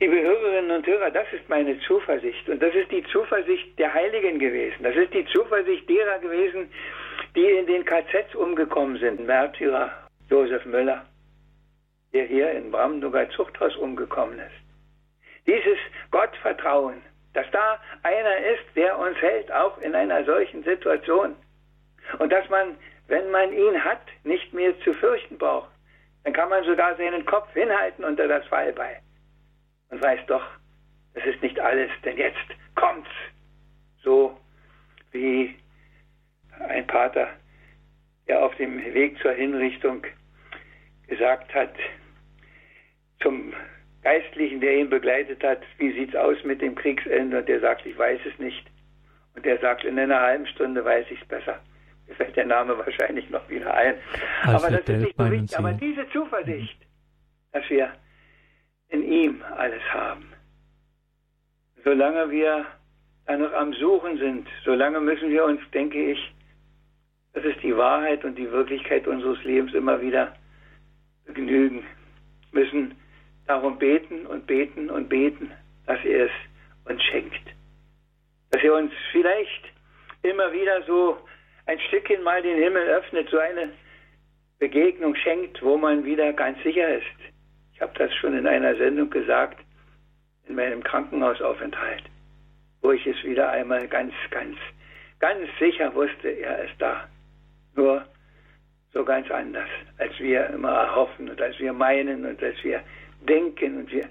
Liebe 0.00 0.20
Hörerinnen 0.20 0.70
und 0.70 0.86
Hörer, 0.86 1.10
das 1.10 1.26
ist 1.32 1.48
meine 1.48 1.78
Zuversicht 1.80 2.48
und 2.48 2.62
das 2.62 2.74
ist 2.74 2.90
die 2.90 3.04
Zuversicht 3.04 3.78
der 3.78 3.94
Heiligen 3.94 4.38
gewesen. 4.38 4.82
Das 4.82 4.96
ist 4.96 5.14
die 5.14 5.24
Zuversicht 5.26 5.88
derer 5.88 6.18
gewesen, 6.18 6.68
die 7.34 7.46
in 7.46 7.66
den 7.66 7.84
KZs 7.84 8.34
umgekommen 8.34 8.98
sind. 8.98 9.24
Märtyrer 9.24 9.90
Josef 10.28 10.64
Müller, 10.66 11.06
der 12.12 12.26
hier 12.26 12.50
in 12.52 12.70
Brandenburger 12.70 13.30
Zuchthaus 13.30 13.76
umgekommen 13.76 14.38
ist. 14.38 15.46
Dieses 15.46 15.78
Gottvertrauen, 16.10 17.00
dass 17.34 17.50
da 17.50 17.78
einer 18.02 18.36
ist, 18.38 18.64
der 18.74 18.98
uns 18.98 19.16
hält, 19.18 19.52
auch 19.52 19.78
in 19.78 19.94
einer 19.94 20.24
solchen 20.24 20.62
Situation. 20.64 21.34
Und 22.18 22.32
dass 22.32 22.48
man, 22.48 22.76
wenn 23.08 23.30
man 23.30 23.52
ihn 23.52 23.84
hat, 23.84 24.02
nicht 24.22 24.52
mehr 24.52 24.78
zu 24.80 24.94
fürchten 24.94 25.38
braucht. 25.38 25.70
Dann 26.24 26.32
kann 26.32 26.48
man 26.48 26.64
sogar 26.64 26.96
seinen 26.96 27.24
Kopf 27.26 27.52
hinhalten 27.52 28.04
unter 28.04 28.26
das 28.28 28.46
Fallbeil 28.46 28.98
und 29.90 30.02
weiß 30.02 30.20
doch, 30.26 30.44
es 31.14 31.24
ist 31.24 31.42
nicht 31.42 31.58
alles, 31.60 31.90
denn 32.04 32.16
jetzt 32.16 32.46
kommt's. 32.74 33.10
So 34.02 34.36
wie 35.12 35.54
ein 36.68 36.86
Pater, 36.86 37.28
der 38.26 38.44
auf 38.44 38.54
dem 38.56 38.78
Weg 38.94 39.18
zur 39.20 39.32
Hinrichtung 39.32 40.04
gesagt 41.06 41.54
hat, 41.54 41.74
zum 43.20 43.54
Geistlichen, 44.02 44.60
der 44.60 44.76
ihn 44.76 44.90
begleitet 44.90 45.42
hat, 45.42 45.62
wie 45.78 45.92
sieht's 45.92 46.14
aus 46.16 46.42
mit 46.44 46.60
dem 46.60 46.74
Kriegsende? 46.74 47.38
Und 47.38 47.48
der 47.48 47.60
sagt, 47.60 47.86
ich 47.86 47.96
weiß 47.96 48.20
es 48.26 48.38
nicht. 48.38 48.66
Und 49.34 49.46
der 49.46 49.58
sagt, 49.58 49.84
in 49.84 49.98
einer 49.98 50.20
halben 50.20 50.46
Stunde 50.46 50.84
weiß 50.84 51.06
ich 51.10 51.20
es 51.20 51.28
besser. 51.28 51.60
Mir 52.06 52.14
fällt 52.16 52.36
der 52.36 52.46
Name 52.46 52.76
wahrscheinlich 52.78 53.28
noch 53.30 53.48
wieder 53.48 53.72
ein. 53.72 53.94
Also 54.42 54.66
aber 54.66 54.76
das 54.76 54.88
ist 54.88 54.88
nicht 54.88 55.16
so 55.16 55.30
wichtig. 55.30 55.58
Aber 55.58 55.72
diese 55.72 56.08
Zuversicht, 56.10 56.80
mhm. 56.80 56.84
dass 57.52 57.70
wir 57.70 57.92
in 58.88 59.02
ihm 59.02 59.42
alles 59.56 59.82
haben. 59.92 60.32
Solange 61.82 62.30
wir 62.30 62.66
da 63.26 63.36
noch 63.36 63.52
am 63.52 63.72
Suchen 63.74 64.18
sind, 64.18 64.48
solange 64.64 65.00
müssen 65.00 65.30
wir 65.30 65.44
uns, 65.44 65.60
denke 65.72 66.12
ich, 66.12 66.34
das 67.32 67.44
ist 67.44 67.62
die 67.62 67.76
Wahrheit 67.76 68.24
und 68.24 68.36
die 68.36 68.50
Wirklichkeit 68.50 69.06
unseres 69.06 69.42
Lebens 69.44 69.74
immer 69.74 70.00
wieder 70.00 70.34
begnügen, 71.26 71.84
müssen 72.52 72.94
darum 73.46 73.78
beten 73.78 74.26
und 74.26 74.46
beten 74.46 74.88
und 74.88 75.08
beten, 75.08 75.50
dass 75.86 76.02
er 76.04 76.26
es 76.26 76.32
uns 76.84 77.02
schenkt. 77.02 77.42
Dass 78.50 78.62
er 78.62 78.74
uns 78.74 78.92
vielleicht 79.10 79.72
immer 80.22 80.52
wieder 80.52 80.82
so 80.86 81.18
ein 81.66 81.80
Stückchen 81.80 82.22
mal 82.22 82.42
den 82.42 82.56
Himmel 82.56 82.86
öffnet, 82.88 83.28
so 83.30 83.38
eine 83.38 83.70
Begegnung 84.58 85.14
schenkt, 85.14 85.62
wo 85.62 85.76
man 85.76 86.04
wieder 86.04 86.32
ganz 86.32 86.62
sicher 86.62 86.98
ist. 86.98 87.04
Ich 87.72 87.80
habe 87.80 87.92
das 87.98 88.14
schon 88.14 88.36
in 88.36 88.46
einer 88.46 88.76
Sendung 88.76 89.10
gesagt, 89.10 89.58
in 90.46 90.54
meinem 90.54 90.82
Krankenhausaufenthalt, 90.82 92.04
wo 92.82 92.92
ich 92.92 93.06
es 93.06 93.22
wieder 93.24 93.50
einmal 93.50 93.88
ganz, 93.88 94.12
ganz, 94.30 94.56
ganz 95.18 95.48
sicher 95.58 95.94
wusste, 95.94 96.28
er 96.28 96.64
ist 96.64 96.74
da. 96.78 97.08
Nur 97.74 98.04
so 98.92 99.04
ganz 99.04 99.30
anders, 99.30 99.68
als 99.98 100.18
wir 100.20 100.46
immer 100.50 100.70
erhoffen 100.70 101.28
und 101.28 101.40
als 101.40 101.58
wir 101.58 101.72
meinen 101.72 102.24
und 102.24 102.42
als 102.42 102.62
wir 102.62 102.82
denken 103.28 103.78
und 103.78 103.90
wir. 103.90 104.08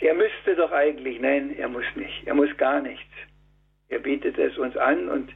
Er 0.00 0.14
müsste 0.14 0.56
doch 0.56 0.72
eigentlich, 0.72 1.20
nein, 1.20 1.54
er 1.56 1.68
muss 1.68 1.84
nicht. 1.94 2.26
Er 2.26 2.34
muss 2.34 2.54
gar 2.56 2.80
nichts. 2.80 3.12
Er 3.88 3.98
bietet 3.98 4.38
es 4.38 4.56
uns 4.58 4.76
an 4.76 5.08
und 5.08 5.30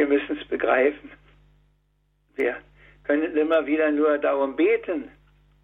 wir 0.00 0.06
müssen 0.06 0.38
es 0.40 0.48
begreifen. 0.48 1.10
Wir 2.34 2.56
können 3.04 3.36
immer 3.36 3.66
wieder 3.66 3.90
nur 3.92 4.16
darum 4.16 4.56
beten, 4.56 5.10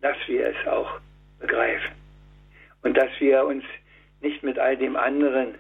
dass 0.03 0.17
wir 0.27 0.49
es 0.49 0.69
auch 0.69 1.01
begreifen. 1.41 1.95
Und 2.83 2.99
dass 2.99 3.09
wir 3.19 3.47
uns 3.47 3.65
nicht 4.21 4.43
mit 4.43 4.59
all 4.59 4.77
dem 4.77 4.95
anderen 4.95 5.55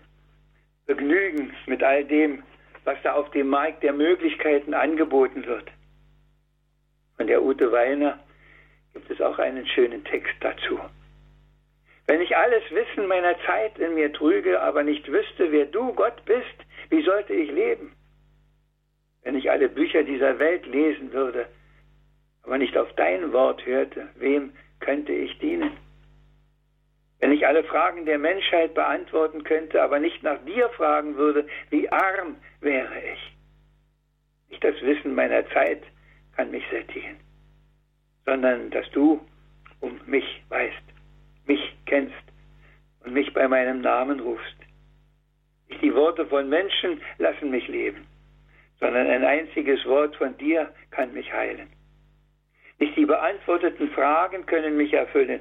begnügen, 0.84 1.54
mit 1.64 1.82
all 1.82 2.04
dem, 2.04 2.42
was 2.84 2.98
da 3.02 3.14
auf 3.14 3.30
dem 3.30 3.48
Markt 3.48 3.82
der 3.82 3.94
Möglichkeiten 3.94 4.74
angeboten 4.74 5.46
wird. 5.46 5.70
Von 7.16 7.28
der 7.28 7.42
Ute 7.42 7.72
Weiner 7.72 8.18
gibt 8.92 9.10
es 9.10 9.22
auch 9.22 9.38
einen 9.38 9.66
schönen 9.68 10.04
Text 10.04 10.34
dazu. 10.40 10.78
Wenn 12.06 12.20
ich 12.20 12.36
alles 12.36 12.62
Wissen 12.70 13.08
meiner 13.08 13.40
Zeit 13.46 13.78
in 13.78 13.94
mir 13.94 14.12
trüge, 14.12 14.60
aber 14.60 14.82
nicht 14.82 15.10
wüsste, 15.10 15.50
wer 15.50 15.64
du 15.64 15.94
Gott 15.94 16.22
bist, 16.26 16.58
wie 16.90 17.02
sollte 17.02 17.32
ich 17.32 17.50
leben? 17.50 17.95
Wenn 19.26 19.34
ich 19.34 19.50
alle 19.50 19.68
Bücher 19.68 20.04
dieser 20.04 20.38
Welt 20.38 20.66
lesen 20.66 21.12
würde, 21.12 21.48
aber 22.44 22.58
nicht 22.58 22.78
auf 22.78 22.92
dein 22.92 23.32
Wort 23.32 23.66
hörte, 23.66 24.08
wem 24.14 24.52
könnte 24.78 25.12
ich 25.12 25.36
dienen? 25.40 25.72
Wenn 27.18 27.32
ich 27.32 27.44
alle 27.44 27.64
Fragen 27.64 28.06
der 28.06 28.18
Menschheit 28.18 28.74
beantworten 28.74 29.42
könnte, 29.42 29.82
aber 29.82 29.98
nicht 29.98 30.22
nach 30.22 30.38
dir 30.44 30.68
fragen 30.68 31.16
würde, 31.16 31.44
wie 31.70 31.88
arm 31.88 32.36
wäre 32.60 33.02
ich? 33.02 33.36
Nicht 34.48 34.62
das 34.62 34.80
Wissen 34.80 35.16
meiner 35.16 35.44
Zeit 35.50 35.82
kann 36.36 36.52
mich 36.52 36.64
sättigen, 36.70 37.16
sondern 38.26 38.70
dass 38.70 38.88
du 38.92 39.20
um 39.80 40.00
mich 40.06 40.40
weißt, 40.50 40.84
mich 41.46 41.76
kennst 41.86 42.14
und 43.04 43.12
mich 43.12 43.34
bei 43.34 43.48
meinem 43.48 43.80
Namen 43.80 44.20
rufst. 44.20 44.56
Nicht 45.68 45.82
die 45.82 45.94
Worte 45.96 46.26
von 46.26 46.48
Menschen 46.48 47.00
lassen 47.18 47.50
mich 47.50 47.66
leben, 47.66 48.06
sondern 48.80 49.06
ein 49.06 49.24
einziges 49.24 49.84
Wort 49.86 50.16
von 50.16 50.36
dir 50.38 50.72
kann 50.90 51.12
mich 51.12 51.32
heilen. 51.32 51.68
Nicht 52.78 52.96
die 52.96 53.06
beantworteten 53.06 53.90
Fragen 53.90 54.44
können 54.46 54.76
mich 54.76 54.92
erfüllen, 54.92 55.40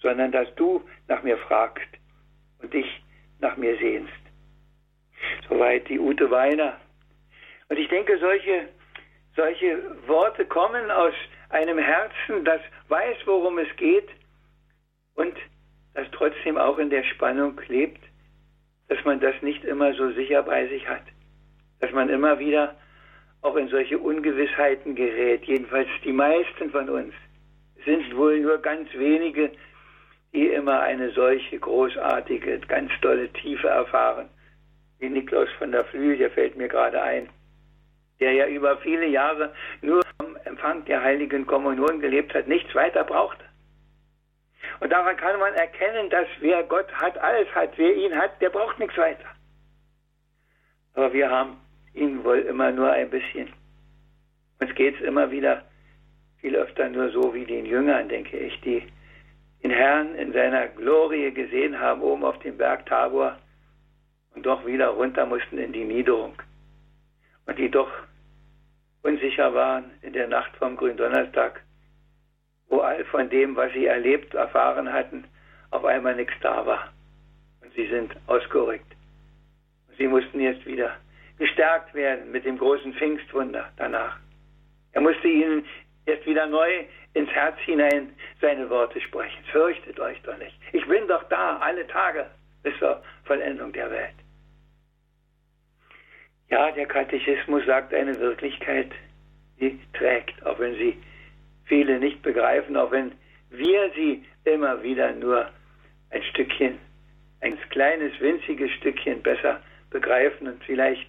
sondern 0.00 0.30
dass 0.32 0.54
du 0.56 0.82
nach 1.08 1.22
mir 1.22 1.38
fragst 1.38 1.88
und 2.60 2.72
dich 2.72 3.02
nach 3.40 3.56
mir 3.56 3.76
sehnst. 3.78 4.12
Soweit 5.48 5.88
die 5.88 5.98
Ute 5.98 6.30
Weiner. 6.30 6.78
Und 7.68 7.78
ich 7.78 7.88
denke, 7.88 8.18
solche, 8.18 8.68
solche 9.36 9.78
Worte 10.06 10.44
kommen 10.44 10.90
aus 10.90 11.14
einem 11.48 11.78
Herzen, 11.78 12.44
das 12.44 12.60
weiß, 12.88 13.16
worum 13.24 13.58
es 13.58 13.74
geht 13.76 14.08
und 15.14 15.34
das 15.94 16.06
trotzdem 16.12 16.56
auch 16.56 16.78
in 16.78 16.90
der 16.90 17.04
Spannung 17.04 17.60
lebt, 17.68 18.00
dass 18.88 19.02
man 19.04 19.20
das 19.20 19.34
nicht 19.42 19.64
immer 19.64 19.94
so 19.94 20.10
sicher 20.12 20.42
bei 20.42 20.66
sich 20.68 20.86
hat, 20.88 21.02
dass 21.80 21.92
man 21.92 22.08
immer 22.08 22.38
wieder 22.38 22.76
auch 23.42 23.56
in 23.56 23.68
solche 23.68 23.98
Ungewissheiten 23.98 24.94
gerät. 24.94 25.44
Jedenfalls 25.44 25.88
die 26.04 26.12
meisten 26.12 26.70
von 26.70 26.88
uns 26.88 27.14
sind 27.84 28.14
wohl 28.16 28.38
nur 28.40 28.58
ganz 28.58 28.88
wenige, 28.94 29.50
die 30.32 30.48
immer 30.48 30.80
eine 30.80 31.10
solche 31.12 31.58
großartige, 31.58 32.60
ganz 32.60 32.92
tolle 33.00 33.32
Tiefe 33.32 33.68
erfahren. 33.68 34.28
Wie 34.98 35.08
Niklaus 35.08 35.48
von 35.58 35.72
der 35.72 35.84
Flügel, 35.86 36.18
der 36.18 36.30
fällt 36.30 36.56
mir 36.56 36.68
gerade 36.68 37.02
ein, 37.02 37.30
der 38.20 38.32
ja 38.32 38.46
über 38.46 38.76
viele 38.78 39.06
Jahre 39.06 39.52
nur 39.80 40.02
vom 40.20 40.36
Empfang 40.44 40.84
der 40.84 41.02
heiligen 41.02 41.46
Kommunion 41.46 42.00
gelebt 42.00 42.34
hat, 42.34 42.46
nichts 42.46 42.74
weiter 42.74 43.04
brauchte. 43.04 43.44
Und 44.80 44.90
daran 44.92 45.16
kann 45.16 45.40
man 45.40 45.54
erkennen, 45.54 46.10
dass 46.10 46.26
wer 46.40 46.62
Gott 46.64 46.92
hat, 46.92 47.18
alles 47.18 47.48
hat. 47.54 47.72
Wer 47.76 47.94
ihn 47.94 48.14
hat, 48.14 48.40
der 48.40 48.50
braucht 48.50 48.78
nichts 48.78 48.96
weiter. 48.96 49.24
Aber 50.94 51.12
wir 51.12 51.30
haben 51.30 51.56
ihn 51.94 52.24
wohl 52.24 52.40
immer 52.40 52.70
nur 52.72 52.90
ein 52.90 53.10
bisschen. 53.10 53.48
Uns 54.60 54.74
geht 54.74 54.96
es 54.96 55.00
immer 55.00 55.30
wieder 55.30 55.64
viel 56.40 56.56
öfter 56.56 56.88
nur 56.88 57.10
so 57.10 57.34
wie 57.34 57.44
den 57.44 57.66
Jüngern, 57.66 58.08
denke 58.08 58.38
ich, 58.38 58.60
die 58.62 58.82
den 59.62 59.70
Herrn 59.70 60.14
in 60.14 60.32
seiner 60.32 60.68
Glorie 60.68 61.30
gesehen 61.32 61.78
haben, 61.78 62.00
oben 62.00 62.24
auf 62.24 62.38
dem 62.38 62.56
Berg 62.56 62.86
Tabor 62.86 63.38
und 64.34 64.46
doch 64.46 64.64
wieder 64.64 64.88
runter 64.88 65.26
mussten 65.26 65.58
in 65.58 65.72
die 65.72 65.84
Niederung. 65.84 66.34
Und 67.46 67.58
die 67.58 67.70
doch 67.70 67.90
unsicher 69.02 69.52
waren 69.54 69.90
in 70.02 70.12
der 70.12 70.28
Nacht 70.28 70.56
vom 70.56 70.76
Gründonnerstag, 70.76 71.62
wo 72.68 72.78
all 72.78 73.04
von 73.06 73.28
dem, 73.28 73.56
was 73.56 73.72
sie 73.72 73.86
erlebt, 73.86 74.34
erfahren 74.34 74.92
hatten, 74.92 75.24
auf 75.70 75.84
einmal 75.84 76.16
nichts 76.16 76.34
da 76.40 76.64
war. 76.64 76.92
Und 77.60 77.72
sie 77.74 77.86
sind 77.88 78.14
ausgerückt. 78.26 78.96
Und 79.88 79.96
sie 79.96 80.06
mussten 80.06 80.40
jetzt 80.40 80.64
wieder 80.64 80.96
gestärkt 81.40 81.94
werden 81.94 82.30
mit 82.30 82.44
dem 82.44 82.58
großen 82.58 82.92
Pfingstwunder 82.92 83.72
danach. 83.78 84.18
Er 84.92 85.00
musste 85.00 85.26
ihnen 85.26 85.64
jetzt 86.04 86.26
wieder 86.26 86.46
neu 86.46 86.84
ins 87.14 87.30
Herz 87.30 87.58
hinein 87.60 88.14
seine 88.42 88.68
Worte 88.68 89.00
sprechen. 89.00 89.42
Fürchtet 89.50 89.98
euch 89.98 90.20
doch 90.22 90.36
nicht. 90.36 90.54
Ich 90.72 90.86
bin 90.86 91.08
doch 91.08 91.22
da 91.30 91.56
alle 91.56 91.86
Tage 91.86 92.26
bis 92.62 92.78
zur 92.78 93.02
Vollendung 93.24 93.72
der 93.72 93.90
Welt. 93.90 94.14
Ja, 96.50 96.70
der 96.72 96.86
Katechismus 96.86 97.64
sagt 97.64 97.94
eine 97.94 98.18
Wirklichkeit, 98.20 98.90
die 99.60 99.80
trägt, 99.94 100.44
auch 100.44 100.58
wenn 100.58 100.74
sie 100.74 100.98
viele 101.64 101.98
nicht 101.98 102.20
begreifen, 102.20 102.76
auch 102.76 102.90
wenn 102.90 103.12
wir 103.48 103.90
sie 103.94 104.26
immer 104.44 104.82
wieder 104.82 105.12
nur 105.12 105.48
ein 106.10 106.22
Stückchen, 106.22 106.78
ein 107.40 107.56
kleines, 107.70 108.12
winziges 108.20 108.70
Stückchen 108.72 109.22
besser 109.22 109.62
begreifen 109.88 110.46
und 110.46 110.62
vielleicht 110.64 111.06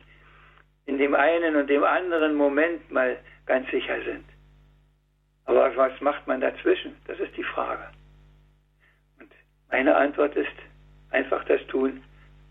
in 0.91 0.97
dem 0.97 1.15
einen 1.15 1.55
und 1.55 1.69
dem 1.69 1.85
anderen 1.85 2.35
Moment 2.35 2.91
mal 2.91 3.17
ganz 3.45 3.65
sicher 3.71 3.95
sind. 4.03 4.25
Aber 5.45 5.73
was 5.77 6.01
macht 6.01 6.27
man 6.27 6.41
dazwischen? 6.41 6.97
Das 7.07 7.17
ist 7.17 7.35
die 7.37 7.45
Frage. 7.45 7.83
Und 9.17 9.31
meine 9.71 9.95
Antwort 9.95 10.35
ist 10.35 10.51
einfach 11.11 11.45
das 11.45 11.65
tun, 11.67 12.03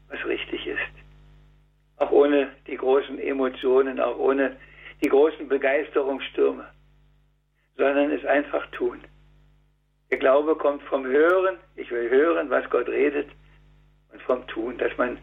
was 0.09 0.25
richtig 0.25 0.67
ist. 0.67 0.95
Auch 1.99 2.11
ohne 2.13 2.51
die 2.67 2.79
großen 2.79 3.19
Emotionen, 3.19 4.01
auch 4.01 4.17
ohne 4.17 4.57
die 5.05 5.11
großen 5.11 5.47
Begeisterungsstürme, 5.47 6.67
sondern 7.77 8.11
es 8.11 8.25
einfach 8.25 8.67
tun. 8.71 9.03
Der 10.11 10.17
Glaube 10.17 10.57
kommt 10.57 10.83
vom 10.85 11.05
Hören, 11.05 11.59
ich 11.77 11.91
will 11.91 12.09
hören, 12.09 12.49
was 12.49 12.69
Gott 12.71 12.89
redet, 12.89 13.29
und 14.13 14.23
vom 14.23 14.47
Tun, 14.47 14.79
dass 14.79 14.97
man 14.97 15.19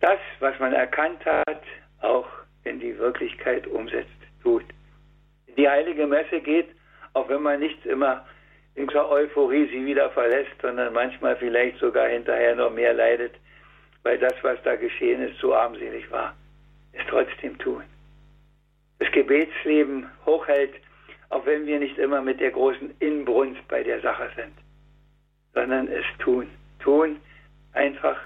das, 0.00 0.20
was 0.40 0.58
man 0.58 0.74
erkannt 0.74 1.24
hat, 1.24 1.62
auch 2.04 2.28
in 2.64 2.80
die 2.80 2.96
Wirklichkeit 2.98 3.66
umsetzt, 3.66 4.08
tut. 4.42 4.64
Die 5.56 5.68
heilige 5.68 6.06
Messe 6.06 6.40
geht, 6.40 6.68
auch 7.12 7.28
wenn 7.28 7.42
man 7.42 7.60
nicht 7.60 7.84
immer 7.86 8.24
in 8.74 8.88
zur 8.88 9.08
Euphorie 9.08 9.68
sie 9.68 9.86
wieder 9.86 10.10
verlässt, 10.10 10.60
sondern 10.60 10.92
manchmal 10.92 11.36
vielleicht 11.36 11.78
sogar 11.78 12.08
hinterher 12.08 12.56
noch 12.56 12.72
mehr 12.72 12.92
leidet, 12.92 13.34
weil 14.02 14.18
das, 14.18 14.34
was 14.42 14.60
da 14.64 14.74
geschehen 14.74 15.22
ist, 15.22 15.38
so 15.38 15.54
armselig 15.54 16.10
war, 16.10 16.34
es 16.92 17.02
trotzdem 17.08 17.56
tun. 17.58 17.84
Das 18.98 19.10
Gebetsleben 19.12 20.08
hochhält, 20.26 20.74
auch 21.30 21.46
wenn 21.46 21.66
wir 21.66 21.78
nicht 21.78 21.98
immer 21.98 22.20
mit 22.20 22.40
der 22.40 22.50
großen 22.50 22.94
Inbrunst 22.98 23.66
bei 23.68 23.82
der 23.82 24.00
Sache 24.00 24.28
sind, 24.36 24.54
sondern 25.52 25.88
es 25.88 26.04
tun. 26.18 26.48
Tun 26.80 27.16
einfach 27.72 28.18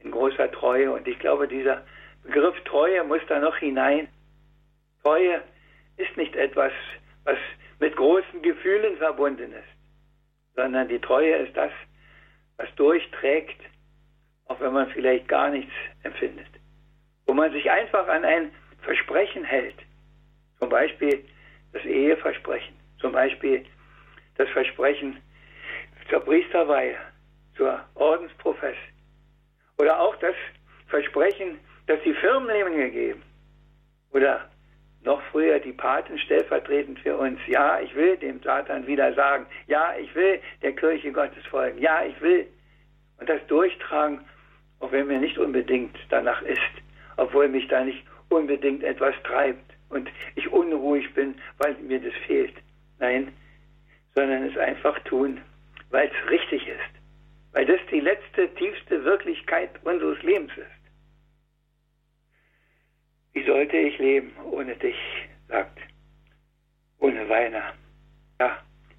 in 0.00 0.10
großer 0.10 0.50
Treue. 0.52 0.92
Und 0.92 1.06
ich 1.08 1.18
glaube, 1.18 1.48
dieser 1.48 1.82
Begriff 2.30 2.62
Treue 2.62 3.02
muss 3.02 3.22
da 3.26 3.40
noch 3.40 3.56
hinein. 3.56 4.06
Treue 5.02 5.42
ist 5.96 6.16
nicht 6.16 6.36
etwas, 6.36 6.70
was 7.24 7.36
mit 7.80 7.96
großen 7.96 8.40
Gefühlen 8.40 8.96
verbunden 8.98 9.52
ist, 9.52 10.54
sondern 10.54 10.86
die 10.86 11.00
Treue 11.00 11.34
ist 11.34 11.56
das, 11.56 11.72
was 12.56 12.72
durchträgt, 12.76 13.60
auch 14.46 14.60
wenn 14.60 14.72
man 14.72 14.88
vielleicht 14.90 15.26
gar 15.26 15.50
nichts 15.50 15.72
empfindet. 16.04 16.46
Wo 17.26 17.34
man 17.34 17.50
sich 17.50 17.68
einfach 17.68 18.06
an 18.06 18.24
ein 18.24 18.52
Versprechen 18.82 19.42
hält. 19.42 19.78
Zum 20.60 20.68
Beispiel 20.68 21.24
das 21.72 21.84
Eheversprechen. 21.84 22.76
Zum 23.00 23.10
Beispiel 23.10 23.66
das 24.36 24.48
Versprechen 24.50 25.20
zur 26.08 26.20
Priesterweihe, 26.20 26.96
zur 27.56 27.84
Ordensprofess. 27.96 28.76
Oder 29.78 29.98
auch 29.98 30.14
das 30.20 30.36
Versprechen, 30.86 31.58
dass 31.90 32.00
die 32.04 32.14
Firmenlinge 32.14 32.88
geben. 32.90 33.20
Oder 34.12 34.48
noch 35.02 35.20
früher 35.32 35.58
die 35.58 35.72
Paten 35.72 36.16
stellvertretend 36.18 37.00
für 37.00 37.16
uns. 37.16 37.40
Ja, 37.48 37.80
ich 37.80 37.92
will 37.96 38.16
dem 38.16 38.40
Satan 38.42 38.86
wieder 38.86 39.12
sagen. 39.14 39.46
Ja, 39.66 39.94
ich 39.98 40.14
will 40.14 40.38
der 40.62 40.72
Kirche 40.72 41.10
Gottes 41.10 41.44
folgen. 41.46 41.80
Ja, 41.82 42.04
ich 42.04 42.20
will. 42.20 42.46
Und 43.18 43.28
das 43.28 43.44
durchtragen, 43.48 44.20
auch 44.78 44.92
wenn 44.92 45.08
mir 45.08 45.18
nicht 45.18 45.36
unbedingt 45.36 45.96
danach 46.10 46.40
ist, 46.42 46.60
obwohl 47.16 47.48
mich 47.48 47.66
da 47.66 47.84
nicht 47.84 48.04
unbedingt 48.28 48.84
etwas 48.84 49.16
treibt 49.24 49.74
und 49.88 50.08
ich 50.36 50.48
unruhig 50.52 51.12
bin, 51.14 51.34
weil 51.58 51.74
mir 51.74 52.00
das 52.00 52.14
fehlt. 52.24 52.54
Nein, 53.00 53.32
sondern 54.14 54.48
es 54.48 54.56
einfach 54.56 54.96
tun, 55.00 55.40
weil 55.90 56.08
es 56.08 56.30
richtig 56.30 56.68
ist. 56.68 57.52
Weil 57.52 57.66
das 57.66 57.80
die 57.90 57.98
letzte, 57.98 58.48
tiefste 58.54 59.04
Wirklichkeit 59.04 59.70
unseres 59.82 60.22
Lebens 60.22 60.52
ist. 60.56 60.79
Wie 63.32 63.44
sollte 63.44 63.76
ich 63.76 63.98
leben 63.98 64.32
ohne 64.50 64.76
dich, 64.76 64.96
sagt 65.48 65.78
ohne 66.98 67.28
Weiner. 67.28 67.74
Ja, 68.38 68.58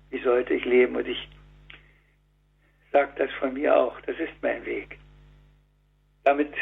wie 0.10 0.20
sollte 0.20 0.54
ich 0.54 0.66
leben? 0.66 0.96
Und 0.96 1.08
ich 1.08 1.30
sage 2.92 3.12
das 3.18 3.32
von 3.40 3.54
mir 3.54 3.76
auch, 3.76 4.00
das 4.02 4.18
ist 4.20 4.34
mein 4.42 4.66
Weg. 4.66 4.98
Damit 6.24 6.54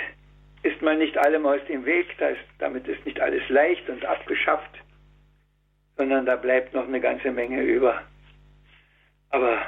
ist 0.64 0.82
man 0.82 1.00
nicht 1.00 1.18
allem 1.18 1.46
aus 1.46 1.62
dem 1.68 1.86
Weg, 1.86 2.08
das, 2.18 2.38
damit 2.60 2.88
ist 2.88 3.06
nicht 3.06 3.20
alles 3.20 3.48
leicht 3.50 3.88
und 3.90 4.06
abgeschafft, 4.06 4.78
sondern 5.98 6.26
da 6.26 6.36
bleibt 6.36 6.74
noch 6.74 6.88
eine 6.88 7.00
ganze 7.00 7.32
Menge 7.32 7.62
über. 7.62 8.02
Aber 9.30 9.66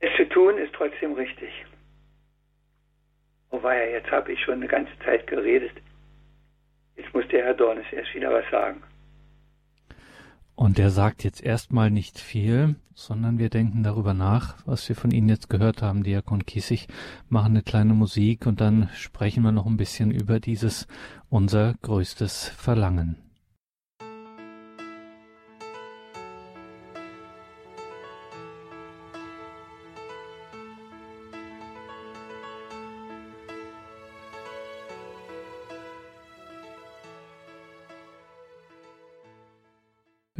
es 0.00 0.14
zu 0.16 0.28
tun 0.28 0.58
ist 0.58 0.74
trotzdem 0.74 1.14
richtig. 1.14 1.50
Oh 3.50 3.62
weia, 3.62 3.90
jetzt 3.90 4.10
habe 4.10 4.32
ich 4.32 4.42
schon 4.42 4.54
eine 4.54 4.68
ganze 4.68 4.96
Zeit 5.00 5.26
geredet. 5.26 5.72
Jetzt 6.98 7.14
muss 7.14 7.26
der 7.28 7.44
Herr 7.44 7.54
Dornes 7.54 7.86
erst 7.92 8.14
wieder 8.14 8.30
was 8.30 8.44
sagen. 8.50 8.82
Und 10.56 10.80
er 10.80 10.90
sagt 10.90 11.22
jetzt 11.22 11.40
erstmal 11.40 11.88
nicht 11.88 12.18
viel, 12.18 12.74
sondern 12.92 13.38
wir 13.38 13.48
denken 13.48 13.84
darüber 13.84 14.12
nach, 14.12 14.56
was 14.66 14.88
wir 14.88 14.96
von 14.96 15.12
Ihnen 15.12 15.28
jetzt 15.28 15.48
gehört 15.48 15.82
haben, 15.82 16.02
Diakon 16.02 16.44
Kiesig, 16.44 16.88
machen 17.28 17.52
eine 17.52 17.62
kleine 17.62 17.94
Musik 17.94 18.44
und 18.44 18.60
dann 18.60 18.88
sprechen 18.94 19.44
wir 19.44 19.52
noch 19.52 19.66
ein 19.66 19.76
bisschen 19.76 20.10
über 20.10 20.40
dieses 20.40 20.88
unser 21.30 21.74
größtes 21.82 22.48
Verlangen. 22.48 23.27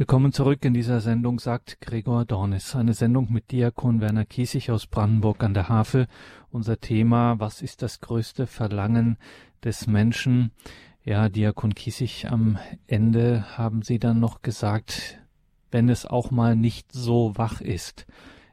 Willkommen 0.09 0.33
zurück 0.33 0.65
in 0.65 0.73
dieser 0.73 1.01
Sendung, 1.01 1.37
sagt 1.37 1.81
Gregor 1.81 2.25
Dornis. 2.25 2.75
Eine 2.75 2.95
Sendung 2.95 3.31
mit 3.31 3.51
Diakon 3.51 4.01
Werner 4.01 4.25
Kiesig 4.25 4.71
aus 4.71 4.87
Brandenburg 4.87 5.43
an 5.43 5.53
der 5.53 5.69
Havel. 5.69 6.07
Unser 6.49 6.79
Thema, 6.79 7.39
was 7.39 7.61
ist 7.61 7.83
das 7.83 8.01
größte 8.01 8.47
Verlangen 8.47 9.19
des 9.63 9.85
Menschen? 9.85 10.49
Ja, 11.03 11.29
Diakon 11.29 11.75
Kiesig, 11.75 12.25
am 12.27 12.57
Ende 12.87 13.55
haben 13.55 13.83
Sie 13.83 13.99
dann 13.99 14.19
noch 14.19 14.41
gesagt, 14.41 15.19
wenn 15.69 15.89
es 15.89 16.07
auch 16.07 16.31
mal 16.31 16.55
nicht 16.55 16.91
so 16.91 17.33
wach 17.35 17.61
ist 17.61 18.07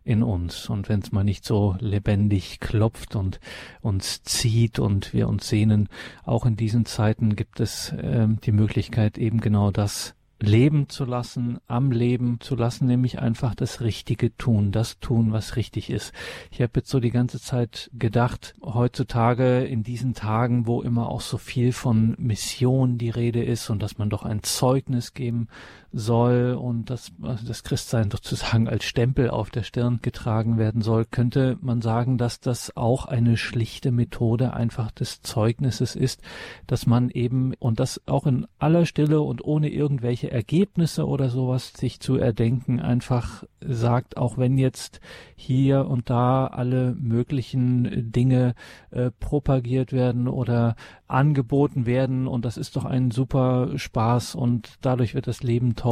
in 0.04 0.22
uns 0.22 0.68
und 0.68 0.90
wenn 0.90 1.00
es 1.00 1.10
mal 1.10 1.24
nicht 1.24 1.46
so 1.46 1.74
lebendig 1.80 2.60
klopft 2.60 3.16
und 3.16 3.40
uns 3.80 4.22
zieht 4.24 4.78
und 4.78 5.14
wir 5.14 5.26
uns 5.26 5.48
sehnen, 5.48 5.88
auch 6.22 6.44
in 6.44 6.56
diesen 6.56 6.84
Zeiten 6.84 7.34
gibt 7.34 7.60
es 7.60 7.92
äh, 7.92 8.28
die 8.44 8.52
Möglichkeit, 8.52 9.16
eben 9.16 9.40
genau 9.40 9.70
das 9.70 10.15
leben 10.38 10.88
zu 10.88 11.04
lassen, 11.04 11.58
am 11.66 11.90
Leben 11.90 12.38
zu 12.40 12.56
lassen, 12.56 12.86
nämlich 12.86 13.18
einfach 13.18 13.54
das 13.54 13.80
Richtige 13.80 14.36
tun, 14.36 14.70
das 14.70 14.98
tun, 14.98 15.32
was 15.32 15.56
richtig 15.56 15.88
ist. 15.88 16.12
Ich 16.50 16.60
habe 16.60 16.72
jetzt 16.76 16.90
so 16.90 17.00
die 17.00 17.10
ganze 17.10 17.40
Zeit 17.40 17.90
gedacht, 17.94 18.54
heutzutage 18.62 19.64
in 19.64 19.82
diesen 19.82 20.14
Tagen, 20.14 20.66
wo 20.66 20.82
immer 20.82 21.08
auch 21.08 21.22
so 21.22 21.38
viel 21.38 21.72
von 21.72 22.14
Mission 22.18 22.98
die 22.98 23.10
Rede 23.10 23.42
ist 23.42 23.70
und 23.70 23.82
dass 23.82 23.98
man 23.98 24.10
doch 24.10 24.24
ein 24.24 24.42
Zeugnis 24.42 25.14
geben 25.14 25.48
soll 25.96 26.58
und 26.60 26.90
dass 26.90 27.10
also 27.22 27.46
das 27.46 27.62
Christsein 27.62 28.10
sozusagen 28.10 28.68
als 28.68 28.84
Stempel 28.84 29.30
auf 29.30 29.48
der 29.48 29.62
Stirn 29.62 30.00
getragen 30.02 30.58
werden 30.58 30.82
soll, 30.82 31.06
könnte 31.06 31.56
man 31.62 31.80
sagen, 31.80 32.18
dass 32.18 32.38
das 32.38 32.76
auch 32.76 33.06
eine 33.06 33.38
schlichte 33.38 33.90
Methode 33.92 34.52
einfach 34.52 34.90
des 34.90 35.22
Zeugnisses 35.22 35.96
ist, 35.96 36.20
dass 36.66 36.86
man 36.86 37.08
eben 37.08 37.54
und 37.58 37.80
das 37.80 38.02
auch 38.06 38.26
in 38.26 38.46
aller 38.58 38.84
Stille 38.84 39.22
und 39.22 39.42
ohne 39.42 39.70
irgendwelche 39.70 40.30
Ergebnisse 40.30 41.06
oder 41.06 41.30
sowas 41.30 41.72
sich 41.74 41.98
zu 41.98 42.16
erdenken, 42.16 42.78
einfach 42.78 43.44
sagt, 43.60 44.18
auch 44.18 44.36
wenn 44.36 44.58
jetzt 44.58 45.00
hier 45.34 45.86
und 45.86 46.10
da 46.10 46.46
alle 46.46 46.94
möglichen 46.98 48.12
Dinge 48.12 48.54
äh, 48.90 49.10
propagiert 49.18 49.94
werden 49.94 50.28
oder 50.28 50.76
angeboten 51.08 51.86
werden 51.86 52.26
und 52.26 52.44
das 52.44 52.56
ist 52.58 52.76
doch 52.76 52.84
ein 52.84 53.10
super 53.10 53.70
Spaß 53.76 54.34
und 54.34 54.74
dadurch 54.82 55.14
wird 55.14 55.26
das 55.26 55.42
Leben 55.42 55.74
toll, 55.74 55.85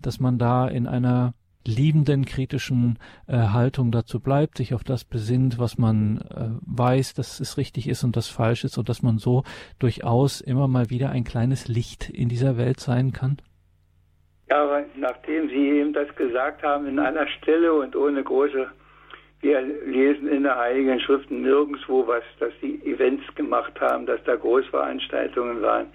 dass 0.00 0.20
man 0.20 0.38
da 0.38 0.68
in 0.68 0.86
einer 0.86 1.34
liebenden, 1.66 2.24
kritischen 2.24 2.98
äh, 3.28 3.36
Haltung 3.36 3.92
dazu 3.92 4.20
bleibt, 4.20 4.58
sich 4.58 4.74
auf 4.74 4.84
das 4.84 5.04
besinnt, 5.04 5.58
was 5.58 5.78
man 5.78 6.18
äh, 6.30 6.48
weiß, 6.66 7.14
dass 7.14 7.40
es 7.40 7.56
richtig 7.56 7.88
ist 7.88 8.04
und 8.04 8.16
das 8.16 8.28
falsch 8.28 8.64
ist 8.64 8.78
und 8.78 8.88
dass 8.88 9.02
man 9.02 9.18
so 9.18 9.44
durchaus 9.78 10.40
immer 10.40 10.68
mal 10.68 10.90
wieder 10.90 11.10
ein 11.10 11.24
kleines 11.24 11.68
Licht 11.68 12.10
in 12.10 12.28
dieser 12.28 12.56
Welt 12.56 12.80
sein 12.80 13.12
kann? 13.12 13.38
Ja, 14.50 14.84
nachdem 14.96 15.48
Sie 15.48 15.78
eben 15.78 15.92
das 15.92 16.14
gesagt 16.16 16.62
haben, 16.62 16.86
in 16.86 16.98
aller 16.98 17.26
Stille 17.28 17.72
und 17.72 17.96
ohne 17.96 18.22
große, 18.22 18.68
wir 19.40 19.60
lesen 19.60 20.28
in 20.28 20.42
der 20.42 20.56
Heiligen 20.56 21.00
Schrift 21.00 21.30
nirgendwo 21.30 22.06
was, 22.06 22.22
dass 22.38 22.52
Sie 22.60 22.80
Events 22.84 23.24
gemacht 23.34 23.80
haben, 23.80 24.04
dass 24.06 24.22
da 24.24 24.36
Großveranstaltungen 24.36 25.62
waren, 25.62 25.86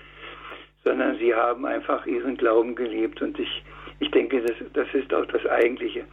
sondern 0.87 1.17
Sie 1.17 1.35
haben 1.35 1.65
einfach 1.65 2.05
Ihren 2.05 2.37
Glauben 2.37 2.75
gelebt 2.75 3.21
und 3.21 3.37
ich, 3.37 3.63
ich 3.99 4.09
denke, 4.11 4.41
das, 4.41 4.55
das 4.73 4.87
ist 4.93 5.13
auch 5.13 5.25
das 5.25 5.45
Eigentliche. 5.45 6.05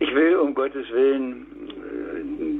Ich 0.00 0.12
will 0.14 0.36
um 0.36 0.54
Gottes 0.54 0.90
Willen 0.90 1.46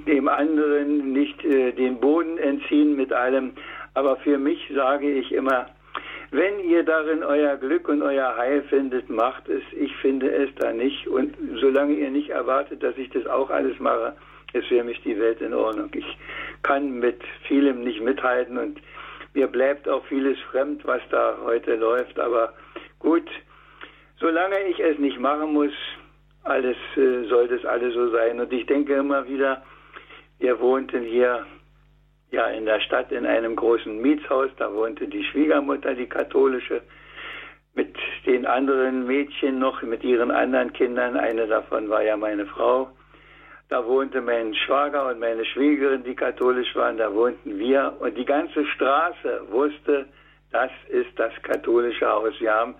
äh, 0.07 0.11
dem 0.11 0.29
anderen 0.29 1.12
nicht 1.12 1.44
äh, 1.44 1.72
den 1.72 1.98
Boden 1.98 2.38
entziehen 2.38 2.94
mit 2.94 3.12
allem, 3.12 3.52
Aber 3.94 4.16
für 4.16 4.38
mich 4.38 4.70
sage 4.74 5.11
ich 5.11 5.33
immer, 5.33 5.66
wenn 6.31 6.61
ihr 6.61 6.85
darin 6.85 7.24
euer 7.24 7.57
Glück 7.57 7.88
und 7.88 8.02
euer 8.02 8.37
Heil 8.37 8.62
findet, 8.62 9.09
macht 9.11 9.48
es. 9.48 9.62
Ich 9.72 9.94
finde 9.96 10.31
es 10.31 10.50
da 10.57 10.72
nicht. 10.72 11.09
Und 11.09 11.35
solange 11.61 11.94
ihr 11.94 12.11
nicht 12.11 12.31
erwartet, 12.31 12.83
dass 12.83 12.96
ich 12.96 13.11
das 13.11 13.26
auch 13.26 13.50
alles 13.50 13.79
mache, 13.81 14.14
ist 14.52 14.66
für 14.68 14.85
mich 14.85 15.00
die 15.02 15.18
Welt 15.18 15.40
in 15.40 15.55
Ordnung. 15.55 15.90
Ich 15.94 16.16
kann 16.62 16.98
mit 16.98 17.20
vielem 17.48 17.83
nicht 17.83 18.02
mithalten 18.02 18.59
und 18.59 18.81
mir 19.37 19.46
bleibt 19.46 19.87
auch 19.88 20.05
vieles 20.07 20.38
fremd, 20.51 20.85
was 20.87 21.03
da 21.11 21.37
heute 21.44 21.77
läuft. 21.77 22.18
Aber 22.18 22.55
gut, 22.99 23.29
solange 24.18 24.59
ich 24.70 24.81
es 24.81 24.99
nicht 24.99 25.20
machen 25.20 25.53
muss, 25.53 25.72
alles 26.42 26.77
äh, 26.96 27.25
soll 27.29 27.46
das 27.49 27.64
alles 27.64 27.94
so 27.94 28.11
sein. 28.11 28.40
Und 28.40 28.53
ich 28.53 28.66
denke 28.66 28.94
immer 28.94 29.29
wieder, 29.29 29.62
wir 30.38 30.59
wohnten 30.59 31.03
hier 31.03 31.44
ja 32.31 32.46
in 32.46 32.64
der 32.64 32.81
Stadt 32.81 33.12
in 33.12 33.27
einem 33.27 33.57
großen 33.57 34.01
Mietshaus, 34.01 34.51
da 34.57 34.72
wohnte 34.72 35.07
die 35.07 35.25
Schwiegermutter, 35.25 35.94
die 35.94 36.09
katholische, 36.09 36.83
mit 37.75 37.94
den 38.25 38.46
anderen 38.46 39.07
Mädchen 39.07 39.59
noch, 39.59 39.83
mit 39.83 40.03
ihren 40.03 40.31
anderen 40.31 40.72
Kindern. 40.72 41.16
Eine 41.16 41.46
davon 41.46 41.90
war 41.90 42.03
ja 42.03 42.16
meine 42.16 42.46
Frau. 42.46 42.88
Da 43.68 43.85
wohnte 43.85 44.20
mein 44.20 44.55
Schwager 44.55 45.09
und 45.09 45.18
meine 45.18 45.44
Schwiegerin, 45.44 46.05
die 46.05 46.14
katholisch 46.14 46.74
waren, 46.76 46.98
da 46.98 47.12
wohnten 47.12 47.59
wir. 47.59 47.96
Und 47.98 48.16
die 48.16 48.24
ganze 48.24 48.64
Straße 48.64 49.42
wusste, 49.50 50.07
das 50.52 50.70
ist 50.88 51.18
das 51.18 51.33
katholische 51.42 52.07
Haus. 52.07 52.33
Wir 52.38 52.55
haben 52.55 52.76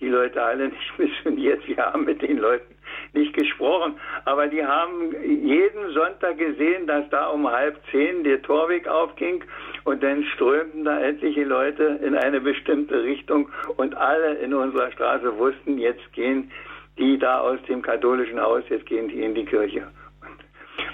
die 0.00 0.08
Leute 0.08 0.42
alle 0.42 0.68
nicht 0.70 0.98
missioniert, 0.98 1.66
wir 1.68 1.76
haben 1.76 2.04
mit 2.04 2.22
den 2.22 2.38
Leuten 2.38 2.74
nicht 3.12 3.34
gesprochen, 3.34 4.00
aber 4.24 4.46
die 4.46 4.64
haben 4.64 5.14
jeden 5.22 5.92
Sonntag 5.92 6.38
gesehen, 6.38 6.86
dass 6.86 7.08
da 7.10 7.26
um 7.28 7.48
halb 7.50 7.78
zehn 7.90 8.24
der 8.24 8.40
Torweg 8.42 8.88
aufging 8.88 9.44
und 9.84 10.02
dann 10.02 10.24
strömten 10.34 10.84
da 10.84 11.00
etliche 11.00 11.44
Leute 11.44 12.00
in 12.02 12.14
eine 12.14 12.40
bestimmte 12.40 13.02
Richtung 13.02 13.50
und 13.76 13.94
alle 13.96 14.34
in 14.36 14.54
unserer 14.54 14.90
Straße 14.92 15.36
wussten, 15.38 15.78
jetzt 15.78 16.12
gehen 16.12 16.50
die 16.98 17.18
da 17.18 17.40
aus 17.40 17.58
dem 17.68 17.82
katholischen 17.82 18.40
Haus, 18.40 18.62
jetzt 18.68 18.86
gehen 18.86 19.08
die 19.08 19.22
in 19.22 19.34
die 19.34 19.44
Kirche. 19.44 19.86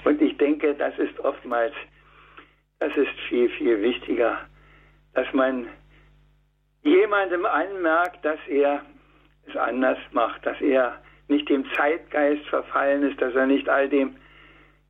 Und, 0.05 0.21
ich 0.23 0.37
denke, 0.39 0.75
das 0.75 0.97
ist 0.99 1.19
oftmals, 1.21 1.75
das 2.79 2.97
ist 2.97 3.13
viel, 3.29 3.49
viel 3.51 3.81
wichtiger, 3.83 4.39
dass 5.15 5.33
man 5.33 5.69
jemandem 6.83 7.47
anmerkt, 7.47 8.25
dass 8.25 8.39
er 8.49 8.83
es 9.47 9.57
anders 9.57 9.99
macht, 10.13 10.45
dass 10.45 10.61
er 10.61 11.01
nicht 11.29 11.49
dem 11.49 11.65
Zeitgeist 11.73 12.47
verfallen 12.47 13.03
ist, 13.11 13.21
dass 13.21 13.35
er 13.35 13.47
nicht 13.47 13.69
all 13.69 13.89
dem 13.89 14.17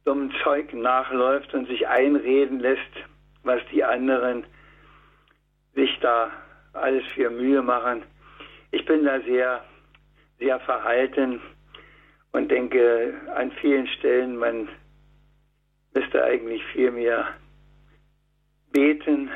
dummen 0.05 0.33
Zeug 0.43 0.73
nachläuft 0.73 1.53
und 1.55 1.67
sich 1.69 1.87
einreden 1.89 2.61
lässt, 2.61 2.81
was 3.43 3.61
die 3.73 3.83
anderen 3.83 4.45
sich 5.75 5.99
da 6.01 6.31
alles 6.73 7.05
für 7.15 7.31
Mühe 7.31 7.63
machen. 7.63 8.03
Ich 8.71 8.85
bin 8.85 9.05
da 9.05 9.21
sehr, 9.21 9.65
sehr 10.39 10.61
verhalten 10.61 11.41
und 12.33 12.51
denke 12.51 13.15
an 13.35 13.51
vielen 13.61 13.87
Stellen, 13.89 14.37
man 14.37 14.69
müsste 15.97 16.23
eigentlich 16.23 16.63
viel 16.67 16.91
mehr 16.91 17.27
beten 18.71 19.31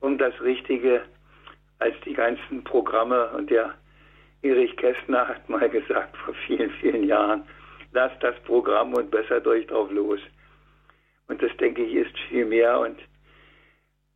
um 0.00 0.16
das 0.16 0.32
Richtige 0.40 1.02
als 1.78 1.94
die 2.06 2.14
ganzen 2.14 2.64
Programme 2.64 3.28
und 3.32 3.50
der 3.50 3.74
Erich 4.40 4.74
Kästner 4.76 5.28
hat 5.28 5.48
mal 5.48 5.68
gesagt 5.68 6.16
vor 6.16 6.34
vielen, 6.46 6.70
vielen 6.80 7.04
Jahren, 7.04 7.44
lasst 7.92 8.22
das 8.22 8.34
Programm 8.44 8.94
und 8.94 9.10
bessert 9.10 9.46
euch 9.46 9.66
drauf 9.66 9.90
los. 9.90 10.20
Und 11.28 11.42
das 11.42 11.54
denke 11.58 11.84
ich 11.84 11.94
ist 11.94 12.18
viel 12.28 12.46
mehr. 12.46 12.80
Und, 12.80 12.98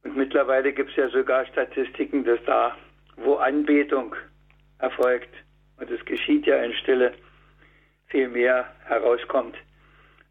und 0.03 0.17
mittlerweile 0.17 0.73
gibt 0.73 0.91
es 0.91 0.97
ja 0.97 1.09
sogar 1.11 1.45
Statistiken, 1.47 2.25
dass 2.25 2.41
da, 2.47 2.75
wo 3.17 3.35
Anbetung 3.35 4.17
erfolgt, 4.79 5.33
und 5.79 5.91
es 5.91 6.05
geschieht 6.07 6.47
ja 6.47 6.57
in 6.63 6.73
Stille, 6.73 7.13
viel 8.09 8.29
mehr 8.29 8.67
herauskommt, 8.87 9.57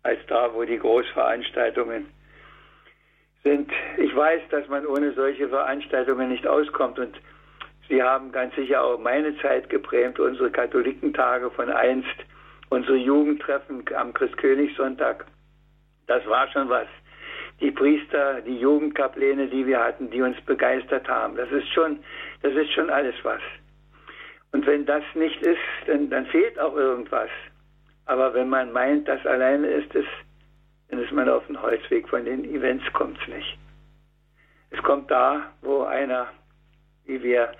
als 0.06 0.20
da, 0.28 0.54
wo 0.54 0.64
die 0.64 0.78
Großveranstaltungen 0.78 2.06
sind. 3.44 3.72
Ich 3.98 4.16
weiß, 4.16 4.42
dass 4.52 4.68
man 4.68 4.86
ohne 4.86 5.14
solche 5.14 5.50
Veranstaltungen 5.50 6.30
nicht 6.30 6.48
auskommt 6.48 7.00
und 7.00 7.16
Sie 7.88 8.02
haben 8.02 8.32
ganz 8.32 8.56
sicher 8.56 8.84
auch 8.84 8.98
meine 8.98 9.38
Zeit 9.38 9.70
geprägt, 9.70 10.20
unsere 10.20 10.50
Katholikentage 10.50 11.52
von 11.52 11.70
einst, 11.70 12.16
unsere 12.70 12.98
Jugendtreffen 12.98 13.84
am 13.96 14.12
Christkönigssonntag. 14.12 15.26
Das 16.08 16.26
war 16.26 16.48
schon 16.52 16.68
was. 16.70 16.88
Die 17.62 17.70
Priester, 17.70 18.42
die 18.42 18.58
Jugendkapläne, 18.58 19.48
die 19.48 19.68
wir 19.68 19.80
hatten, 19.80 20.10
die 20.10 20.22
uns 20.22 20.40
begeistert 20.42 21.08
haben. 21.08 21.36
Das 21.36 21.50
ist 21.52 21.68
schon, 21.74 22.00
das 22.42 22.54
ist 22.54 22.72
schon 22.74 22.90
alles 22.90 23.16
was. 23.22 23.42
Und 24.52 24.66
wenn 24.66 24.86
das 24.88 25.04
nicht 25.14 25.42
ist, 25.44 25.60
dann, 25.86 26.10
dann 26.10 26.26
fehlt 26.26 26.60
auch 26.60 26.76
irgendwas. 26.76 27.30
Aber 28.06 28.34
wenn 28.34 28.50
man 28.50 28.72
meint, 28.72 29.08
das 29.08 29.26
alleine 29.26 29.68
ist 29.68 29.94
es, 29.96 30.06
dann 30.90 31.02
ist 31.02 31.12
man 31.12 31.28
auf 31.30 31.46
dem 31.48 31.62
Holzweg. 31.62 32.08
Von 32.08 32.26
den 32.26 32.46
Events 32.46 32.86
kommt 32.94 33.20
es 33.22 33.28
nicht. 33.28 33.58
Es 34.70 34.82
kommt 34.84 35.10
da, 35.10 35.52
wo 35.62 35.84
einer, 35.84 36.28
wie 37.06 37.22
wir 37.22 37.52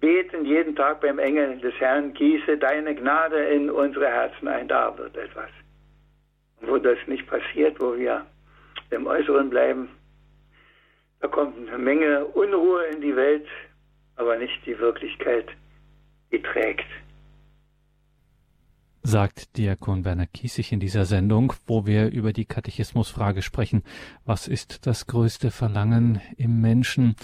beten 0.00 0.44
jeden 0.44 0.74
Tag 0.76 1.00
beim 1.00 1.18
Engel 1.18 1.58
des 1.58 1.74
Herrn, 1.80 2.12
gieße 2.14 2.58
deine 2.58 2.94
Gnade 2.94 3.38
in 3.44 3.70
unsere 3.70 4.06
Herzen 4.06 4.48
ein, 4.48 4.68
da 4.68 4.96
wird 4.98 5.16
etwas. 5.16 5.50
Und 6.60 6.68
wo 6.68 6.78
das 6.78 6.98
nicht 7.06 7.26
passiert, 7.26 7.80
wo 7.80 7.96
wir 7.96 8.26
im 8.90 9.06
Äußeren 9.06 9.50
bleiben, 9.50 9.88
da 11.20 11.28
kommt 11.28 11.56
eine 11.56 11.78
Menge 11.78 12.24
Unruhe 12.26 12.84
in 12.86 13.00
die 13.00 13.16
Welt, 13.16 13.46
aber 14.16 14.36
nicht 14.36 14.64
die 14.66 14.78
Wirklichkeit, 14.78 15.46
die 16.30 16.42
trägt. 16.42 16.86
Sagt 19.06 19.58
Diakon 19.58 20.06
Werner 20.06 20.26
Kiesig 20.26 20.72
in 20.72 20.80
dieser 20.80 21.04
Sendung, 21.04 21.52
wo 21.66 21.84
wir 21.84 22.10
über 22.10 22.32
die 22.32 22.46
Katechismusfrage 22.46 23.42
sprechen. 23.42 23.82
Was 24.24 24.48
ist 24.48 24.86
das 24.86 25.06
größte 25.06 25.50
Verlangen 25.50 26.22
im 26.38 26.62
Menschen? 26.62 27.14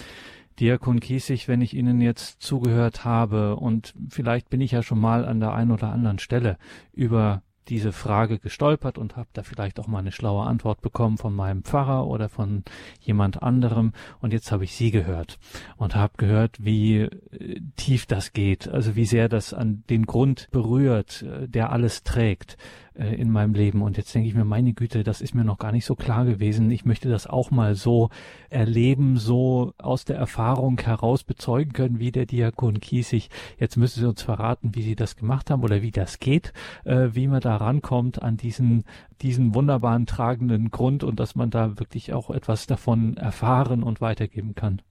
Diakon 0.59 0.99
Kiesig, 0.99 1.47
wenn 1.47 1.59
ich 1.59 1.75
Ihnen 1.75 1.99
jetzt 1.99 2.43
zugehört 2.43 3.03
habe 3.03 3.55
und 3.55 3.95
vielleicht 4.09 4.51
bin 4.51 4.61
ich 4.61 4.73
ja 4.73 4.83
schon 4.83 4.99
mal 4.99 5.25
an 5.25 5.39
der 5.39 5.55
einen 5.55 5.71
oder 5.71 5.91
anderen 5.91 6.19
Stelle 6.19 6.59
über 6.93 7.41
diese 7.69 7.91
Frage 7.91 8.39
gestolpert 8.39 8.97
und 8.97 9.15
habe 9.15 9.29
da 9.33 9.43
vielleicht 9.43 9.79
auch 9.79 9.87
mal 9.87 9.99
eine 9.99 10.11
schlaue 10.11 10.45
Antwort 10.45 10.81
bekommen 10.81 11.17
von 11.17 11.33
meinem 11.33 11.63
Pfarrer 11.63 12.07
oder 12.07 12.29
von 12.29 12.63
jemand 12.99 13.41
anderem. 13.41 13.93
Und 14.19 14.33
jetzt 14.33 14.51
habe 14.51 14.63
ich 14.63 14.75
Sie 14.75 14.91
gehört 14.91 15.39
und 15.77 15.95
habe 15.95 16.13
gehört, 16.17 16.63
wie 16.63 17.01
äh, 17.01 17.61
tief 17.75 18.05
das 18.05 18.33
geht, 18.33 18.67
also 18.67 18.95
wie 18.95 19.05
sehr 19.05 19.29
das 19.29 19.53
an 19.53 19.83
den 19.89 20.05
Grund 20.05 20.47
berührt, 20.51 21.23
äh, 21.23 21.47
der 21.47 21.71
alles 21.71 22.03
trägt 22.03 22.57
äh, 22.95 23.15
in 23.15 23.31
meinem 23.31 23.53
Leben. 23.53 23.81
Und 23.81 23.97
jetzt 23.97 24.13
denke 24.13 24.27
ich 24.27 24.35
mir, 24.35 24.43
meine 24.43 24.73
Güte, 24.73 25.03
das 25.03 25.21
ist 25.21 25.33
mir 25.33 25.43
noch 25.43 25.57
gar 25.57 25.71
nicht 25.71 25.85
so 25.85 25.95
klar 25.95 26.25
gewesen. 26.25 26.69
Ich 26.71 26.85
möchte 26.85 27.09
das 27.09 27.27
auch 27.27 27.51
mal 27.51 27.75
so 27.75 28.09
erleben, 28.49 29.17
so 29.17 29.73
aus 29.77 30.05
der 30.05 30.17
Erfahrung 30.17 30.79
heraus 30.79 31.23
bezeugen 31.23 31.73
können, 31.73 31.99
wie 31.99 32.11
der 32.11 32.25
Diakon 32.25 32.79
Kiesig. 32.79 33.29
Jetzt 33.57 33.77
müssen 33.77 34.01
Sie 34.01 34.07
uns 34.07 34.21
verraten, 34.21 34.75
wie 34.75 34.81
Sie 34.81 34.95
das 34.95 35.15
gemacht 35.15 35.49
haben 35.49 35.63
oder 35.63 35.81
wie 35.81 35.91
das 35.91 36.19
geht, 36.19 36.53
äh, 36.83 37.09
wie 37.13 37.27
man 37.27 37.39
da 37.39 37.55
rankommt 37.57 38.21
an 38.21 38.37
diesen, 38.37 38.83
diesen 39.21 39.55
wunderbaren 39.55 40.05
tragenden 40.05 40.69
Grund 40.69 41.03
und 41.03 41.19
dass 41.19 41.35
man 41.35 41.49
da 41.49 41.79
wirklich 41.79 42.13
auch 42.13 42.29
etwas 42.29 42.67
davon 42.67 43.15
erfahren 43.17 43.83
und 43.83 44.01
weitergeben 44.01 44.53
kann. 44.55 44.81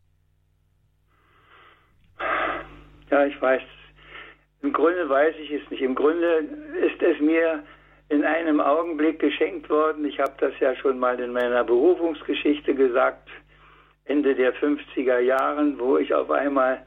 Ja, 3.10 3.26
ich 3.26 3.40
weiß. 3.40 3.62
Im 4.62 4.72
Grunde 4.72 5.08
weiß 5.08 5.34
ich 5.42 5.50
es 5.50 5.70
nicht. 5.70 5.82
Im 5.82 5.94
Grunde 5.94 6.44
ist 6.86 7.02
es 7.02 7.20
mir 7.20 7.62
in 8.10 8.24
einem 8.24 8.60
Augenblick 8.60 9.20
geschenkt 9.20 9.70
worden. 9.70 10.04
Ich 10.04 10.18
habe 10.18 10.32
das 10.38 10.52
ja 10.58 10.74
schon 10.74 10.98
mal 10.98 11.18
in 11.20 11.32
meiner 11.32 11.62
Berufungsgeschichte 11.62 12.74
gesagt, 12.74 13.28
Ende 14.04 14.34
der 14.34 14.52
50er 14.56 15.20
Jahren, 15.20 15.78
wo 15.78 15.96
ich 15.96 16.12
auf 16.12 16.28
einmal 16.30 16.82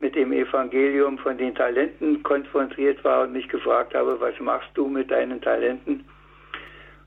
mit 0.00 0.14
dem 0.14 0.32
Evangelium 0.32 1.18
von 1.18 1.36
den 1.36 1.54
Talenten 1.54 2.22
konfrontiert 2.22 3.04
war 3.04 3.24
und 3.24 3.32
mich 3.32 3.48
gefragt 3.48 3.94
habe, 3.94 4.18
was 4.18 4.38
machst 4.40 4.70
du 4.74 4.88
mit 4.88 5.10
deinen 5.10 5.42
Talenten? 5.42 6.06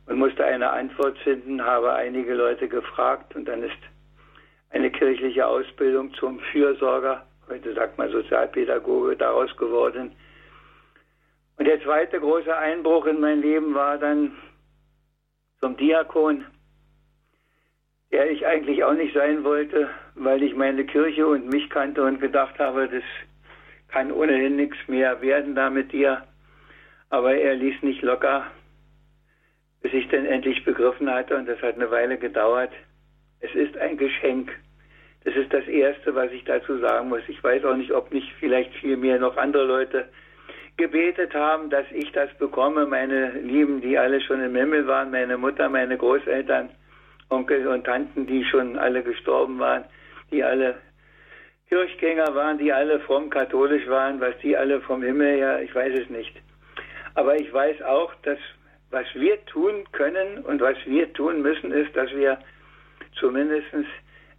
Und 0.06 0.20
musste 0.20 0.46
eine 0.46 0.70
Antwort 0.70 1.18
finden, 1.20 1.64
habe 1.64 1.94
einige 1.94 2.36
Leute 2.36 2.68
gefragt 2.68 3.36
und 3.36 3.48
dann 3.48 3.64
ist 3.64 3.78
eine 4.70 4.92
kirchliche 4.92 5.48
Ausbildung 5.48 6.14
zum 6.14 6.40
Fürsorger, 6.52 7.26
heute 7.48 7.74
sagt 7.74 7.98
man 7.98 8.12
Sozialpädagoge, 8.12 9.16
daraus 9.16 9.56
geworden. 9.58 10.12
Und 11.60 11.66
der 11.66 11.82
zweite 11.84 12.22
große 12.22 12.56
Einbruch 12.56 13.06
in 13.06 13.20
mein 13.20 13.42
Leben 13.42 13.76
war 13.76 13.98
dann 13.98 14.32
zum 15.60 15.76
Diakon, 15.76 16.46
der 18.14 18.32
ich 18.32 18.46
eigentlich 18.48 18.82
auch 18.86 18.94
nicht 18.94 19.14
sein 19.14 19.44
wollte, 19.44 19.90
weil 20.16 20.42
ich 20.42 20.56
meine 20.56 20.86
Kirche 20.86 21.28
und 21.28 21.50
mich 21.50 21.70
kannte 21.70 22.02
und 22.02 22.22
gedacht 22.22 22.58
habe, 22.60 22.88
das 22.88 23.04
kann 23.90 24.10
ohnehin 24.10 24.56
nichts 24.56 24.78
mehr 24.88 25.22
werden 25.22 25.54
da 25.54 25.70
mit 25.70 25.92
dir. 25.92 26.24
Aber 27.10 27.36
er 27.36 27.56
ließ 27.56 27.82
nicht 27.82 28.04
locker, 28.04 28.48
bis 29.82 29.92
ich 29.92 30.08
dann 30.08 30.26
endlich 30.26 30.64
begriffen 30.64 31.12
hatte, 31.12 31.36
und 31.36 31.46
das 31.46 31.62
hat 31.62 31.76
eine 31.76 31.92
Weile 31.92 32.18
gedauert, 32.18 32.72
es 33.42 33.54
ist 33.54 33.78
ein 33.78 33.98
Geschenk, 33.98 34.50
Das 35.26 35.36
ist 35.36 35.52
das 35.52 35.68
Erste, 35.68 36.16
was 36.16 36.32
ich 36.32 36.46
dazu 36.46 36.78
sagen 36.80 37.10
muss. 37.10 37.22
Ich 37.28 37.44
weiß 37.44 37.66
auch 37.66 37.76
nicht, 37.76 37.92
ob 37.92 38.14
nicht 38.14 38.32
vielleicht 38.40 38.74
viel 38.76 38.96
mehr 38.96 39.20
noch 39.20 39.36
andere 39.36 39.66
Leute 39.66 40.08
gebetet 40.80 41.36
haben, 41.36 41.70
dass 41.70 41.86
ich 41.92 42.10
das 42.14 42.34
bekomme. 42.38 42.86
Meine 42.86 43.32
Lieben, 43.42 43.82
die 43.82 43.98
alle 43.98 44.22
schon 44.22 44.42
im 44.42 44.56
Himmel 44.56 44.88
waren, 44.88 45.12
meine 45.12 45.38
Mutter, 45.38 45.68
meine 45.68 45.98
Großeltern, 45.98 46.70
Onkel 47.30 47.68
und 47.68 47.84
Tanten, 47.84 48.26
die 48.26 48.46
schon 48.46 48.80
alle 48.80 49.04
gestorben 49.04 49.60
waren, 49.60 49.84
die 50.32 50.42
alle 50.42 50.78
Kirchgänger 51.68 52.34
waren, 52.34 52.58
die 52.58 52.72
alle 52.72 53.02
fromm 53.02 53.30
katholisch 53.30 53.88
waren, 53.90 54.22
was 54.22 54.36
die 54.42 54.56
alle 54.56 54.80
vom 54.80 55.04
Himmel 55.04 55.36
her, 55.36 55.62
ich 55.62 55.76
weiß 55.76 56.00
es 56.00 56.10
nicht. 56.10 56.34
Aber 57.14 57.36
ich 57.36 57.54
weiß 57.54 57.82
auch, 57.82 58.14
dass 58.24 58.40
was 58.90 59.06
wir 59.14 59.46
tun 59.46 59.84
können 59.92 60.40
und 60.46 60.62
was 60.62 60.78
wir 60.86 61.12
tun 61.14 61.42
müssen, 61.42 61.72
ist, 61.72 61.96
dass 61.96 62.10
wir 62.12 62.40
zumindest 63.20 63.68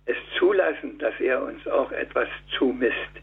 es 0.07 0.17
zulassen, 0.39 0.99
dass 0.99 1.15
er 1.21 1.43
uns 1.43 1.65
auch 1.69 1.93
etwas 1.93 2.29
zumisst. 2.59 3.15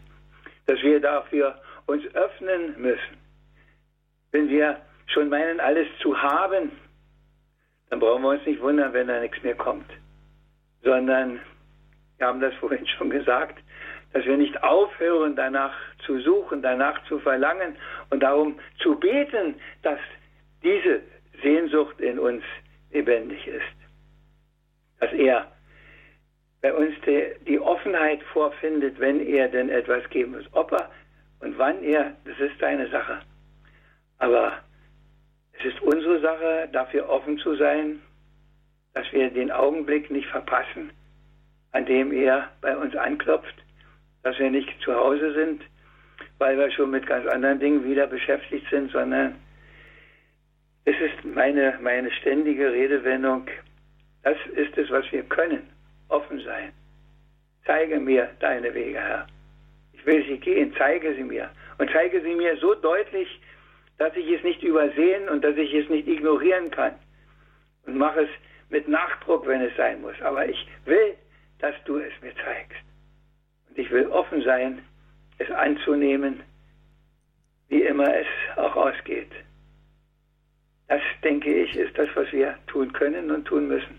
Dass 0.66 0.80
wir 0.82 1.00
dafür 1.00 1.60
uns 1.88 2.04
öffnen 2.14 2.80
müssen. 2.80 3.16
Wenn 4.30 4.48
wir 4.48 4.80
schon 5.06 5.30
meinen, 5.30 5.58
alles 5.58 5.88
zu 6.00 6.20
haben, 6.20 6.70
dann 7.88 7.98
brauchen 7.98 8.22
wir 8.22 8.30
uns 8.30 8.46
nicht 8.46 8.60
wundern, 8.60 8.92
wenn 8.92 9.08
da 9.08 9.20
nichts 9.20 9.42
mehr 9.42 9.54
kommt. 9.54 9.90
Sondern, 10.82 11.40
wir 12.18 12.26
haben 12.26 12.40
das 12.40 12.54
vorhin 12.60 12.86
schon 12.86 13.10
gesagt, 13.10 13.58
dass 14.12 14.24
wir 14.24 14.36
nicht 14.36 14.62
aufhören, 14.62 15.34
danach 15.34 15.74
zu 16.04 16.20
suchen, 16.20 16.62
danach 16.62 17.02
zu 17.06 17.18
verlangen 17.18 17.76
und 18.10 18.22
darum 18.22 18.58
zu 18.82 18.94
beten, 18.98 19.54
dass 19.82 19.98
diese 20.62 21.02
Sehnsucht 21.42 22.00
in 22.00 22.18
uns 22.18 22.42
lebendig 22.90 23.46
ist. 23.46 23.62
Dass 25.00 25.12
er 25.12 25.50
bei 26.60 26.74
uns 26.74 26.94
die, 27.06 27.32
die 27.46 27.60
Offenheit 27.60 28.22
vorfindet, 28.24 28.98
wenn 28.98 29.20
er 29.20 29.48
denn 29.48 29.70
etwas 29.70 30.08
geben 30.10 30.32
muss. 30.32 30.44
Ob 30.52 30.72
er 30.72 30.90
und 31.40 31.58
wann 31.58 31.82
er, 31.82 32.16
das 32.24 32.38
ist 32.38 32.58
seine 32.58 32.88
Sache. 32.90 33.20
Aber 34.18 34.52
es 35.58 35.64
ist 35.64 35.80
unsere 35.82 36.20
Sache, 36.20 36.68
dafür 36.72 37.08
offen 37.08 37.38
zu 37.38 37.56
sein, 37.56 38.00
dass 38.94 39.10
wir 39.12 39.30
den 39.30 39.50
Augenblick 39.50 40.10
nicht 40.10 40.28
verpassen, 40.28 40.90
an 41.72 41.86
dem 41.86 42.12
er 42.12 42.50
bei 42.60 42.76
uns 42.76 42.94
anklopft, 42.96 43.54
dass 44.22 44.38
wir 44.38 44.50
nicht 44.50 44.68
zu 44.82 44.94
Hause 44.94 45.32
sind, 45.34 45.62
weil 46.38 46.58
wir 46.58 46.70
schon 46.70 46.90
mit 46.90 47.06
ganz 47.06 47.26
anderen 47.26 47.60
Dingen 47.60 47.84
wieder 47.84 48.06
beschäftigt 48.06 48.66
sind, 48.70 48.90
sondern 48.90 49.36
es 50.84 50.96
ist 51.00 51.24
meine, 51.24 51.78
meine 51.82 52.10
ständige 52.12 52.72
Redewendung, 52.72 53.46
das 54.22 54.36
ist 54.54 54.76
es, 54.78 54.90
was 54.90 55.04
wir 55.12 55.22
können, 55.24 55.68
offen 56.08 56.40
sein. 56.40 56.72
Zeige 57.66 58.00
mir 58.00 58.30
deine 58.40 58.72
Wege, 58.72 58.98
Herr. 58.98 59.26
Ich 59.98 60.06
will 60.06 60.24
sie 60.26 60.38
gehen, 60.38 60.72
zeige 60.78 61.14
sie 61.14 61.24
mir. 61.24 61.50
Und 61.78 61.90
zeige 61.90 62.20
sie 62.22 62.34
mir 62.34 62.56
so 62.58 62.74
deutlich, 62.74 63.28
dass 63.98 64.14
ich 64.16 64.30
es 64.30 64.42
nicht 64.42 64.62
übersehen 64.62 65.28
und 65.28 65.42
dass 65.42 65.56
ich 65.56 65.74
es 65.74 65.88
nicht 65.88 66.06
ignorieren 66.06 66.70
kann. 66.70 66.94
Und 67.86 67.96
mache 67.96 68.22
es 68.22 68.30
mit 68.70 68.86
Nachdruck, 68.88 69.46
wenn 69.46 69.60
es 69.60 69.76
sein 69.76 70.00
muss. 70.00 70.20
Aber 70.22 70.48
ich 70.48 70.66
will, 70.84 71.14
dass 71.58 71.74
du 71.84 71.98
es 71.98 72.12
mir 72.22 72.34
zeigst. 72.36 72.82
Und 73.68 73.78
ich 73.78 73.90
will 73.90 74.06
offen 74.08 74.42
sein, 74.42 74.82
es 75.38 75.50
anzunehmen, 75.50 76.42
wie 77.68 77.82
immer 77.82 78.14
es 78.14 78.26
auch 78.56 78.76
ausgeht. 78.76 79.30
Das, 80.88 81.02
denke 81.22 81.52
ich, 81.52 81.76
ist 81.76 81.96
das, 81.98 82.08
was 82.14 82.32
wir 82.32 82.56
tun 82.66 82.92
können 82.92 83.30
und 83.30 83.44
tun 83.44 83.68
müssen. 83.68 83.98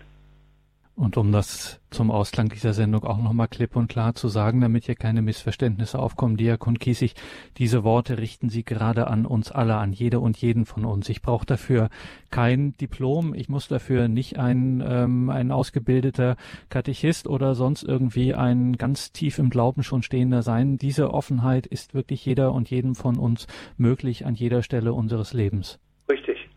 Und 1.00 1.16
um 1.16 1.32
das 1.32 1.80
zum 1.88 2.10
Ausklang 2.10 2.50
dieser 2.50 2.74
Sendung 2.74 3.04
auch 3.04 3.16
nochmal 3.16 3.48
klipp 3.48 3.74
und 3.74 3.88
klar 3.88 4.14
zu 4.14 4.28
sagen, 4.28 4.60
damit 4.60 4.84
hier 4.84 4.96
keine 4.96 5.22
Missverständnisse 5.22 5.98
aufkommen, 5.98 6.36
Diakon 6.36 6.78
Kiesig, 6.78 7.14
diese 7.56 7.84
Worte 7.84 8.18
richten 8.18 8.50
Sie 8.50 8.64
gerade 8.66 9.06
an 9.06 9.24
uns 9.24 9.50
alle, 9.50 9.76
an 9.76 9.94
jede 9.94 10.20
und 10.20 10.36
jeden 10.36 10.66
von 10.66 10.84
uns. 10.84 11.08
Ich 11.08 11.22
brauche 11.22 11.46
dafür 11.46 11.88
kein 12.30 12.74
Diplom, 12.82 13.32
ich 13.32 13.48
muss 13.48 13.66
dafür 13.66 14.08
nicht 14.08 14.38
ein, 14.38 14.84
ähm, 14.86 15.30
ein 15.30 15.52
ausgebildeter 15.52 16.36
Katechist 16.68 17.26
oder 17.26 17.54
sonst 17.54 17.82
irgendwie 17.82 18.34
ein 18.34 18.76
ganz 18.76 19.10
tief 19.10 19.38
im 19.38 19.48
Glauben 19.48 19.82
schon 19.82 20.02
stehender 20.02 20.42
sein. 20.42 20.76
Diese 20.76 21.14
Offenheit 21.14 21.66
ist 21.66 21.94
wirklich 21.94 22.26
jeder 22.26 22.52
und 22.52 22.68
jedem 22.68 22.94
von 22.94 23.16
uns 23.16 23.46
möglich 23.78 24.26
an 24.26 24.34
jeder 24.34 24.62
Stelle 24.62 24.92
unseres 24.92 25.32
Lebens. 25.32 25.80
Richtig. 26.10 26.50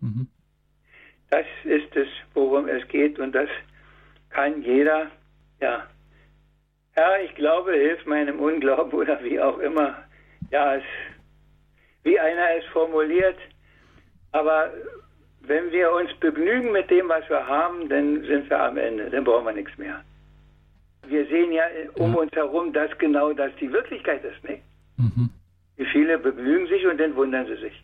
Mhm. 0.00 0.26
Das 1.30 1.46
ist 1.62 1.94
es, 1.94 2.08
worum 2.34 2.66
es 2.66 2.86
geht 2.88 3.20
und 3.20 3.30
das 3.32 3.48
kann 4.36 4.62
jeder, 4.62 5.06
ja, 5.62 5.86
Herr, 6.92 7.24
ich 7.24 7.34
glaube, 7.36 7.72
hilf 7.72 8.04
meinem 8.04 8.38
Unglauben 8.38 8.92
oder 8.92 9.22
wie 9.24 9.40
auch 9.40 9.58
immer, 9.58 9.96
ja, 10.50 10.76
es, 10.76 10.82
wie 12.02 12.20
einer 12.20 12.54
es 12.58 12.64
formuliert, 12.66 13.38
aber 14.32 14.70
wenn 15.40 15.72
wir 15.72 15.90
uns 15.90 16.12
begnügen 16.20 16.70
mit 16.70 16.90
dem, 16.90 17.08
was 17.08 17.26
wir 17.30 17.46
haben, 17.46 17.88
dann 17.88 18.24
sind 18.24 18.50
wir 18.50 18.60
am 18.60 18.76
Ende, 18.76 19.08
dann 19.08 19.24
brauchen 19.24 19.46
wir 19.46 19.52
nichts 19.52 19.76
mehr. 19.78 20.04
Wir 21.06 21.24
sehen 21.28 21.52
ja 21.52 21.64
um 21.94 22.12
ja. 22.12 22.18
uns 22.20 22.32
herum, 22.32 22.74
dass 22.74 22.90
genau 22.98 23.32
das 23.32 23.52
die 23.58 23.72
Wirklichkeit 23.72 24.22
ist, 24.22 24.44
nicht? 24.44 24.62
Mhm. 24.98 25.30
Wie 25.76 25.86
viele 25.86 26.18
begnügen 26.18 26.66
sich 26.66 26.86
und 26.86 26.98
dann 27.00 27.16
wundern 27.16 27.46
sie 27.46 27.56
sich. 27.56 27.82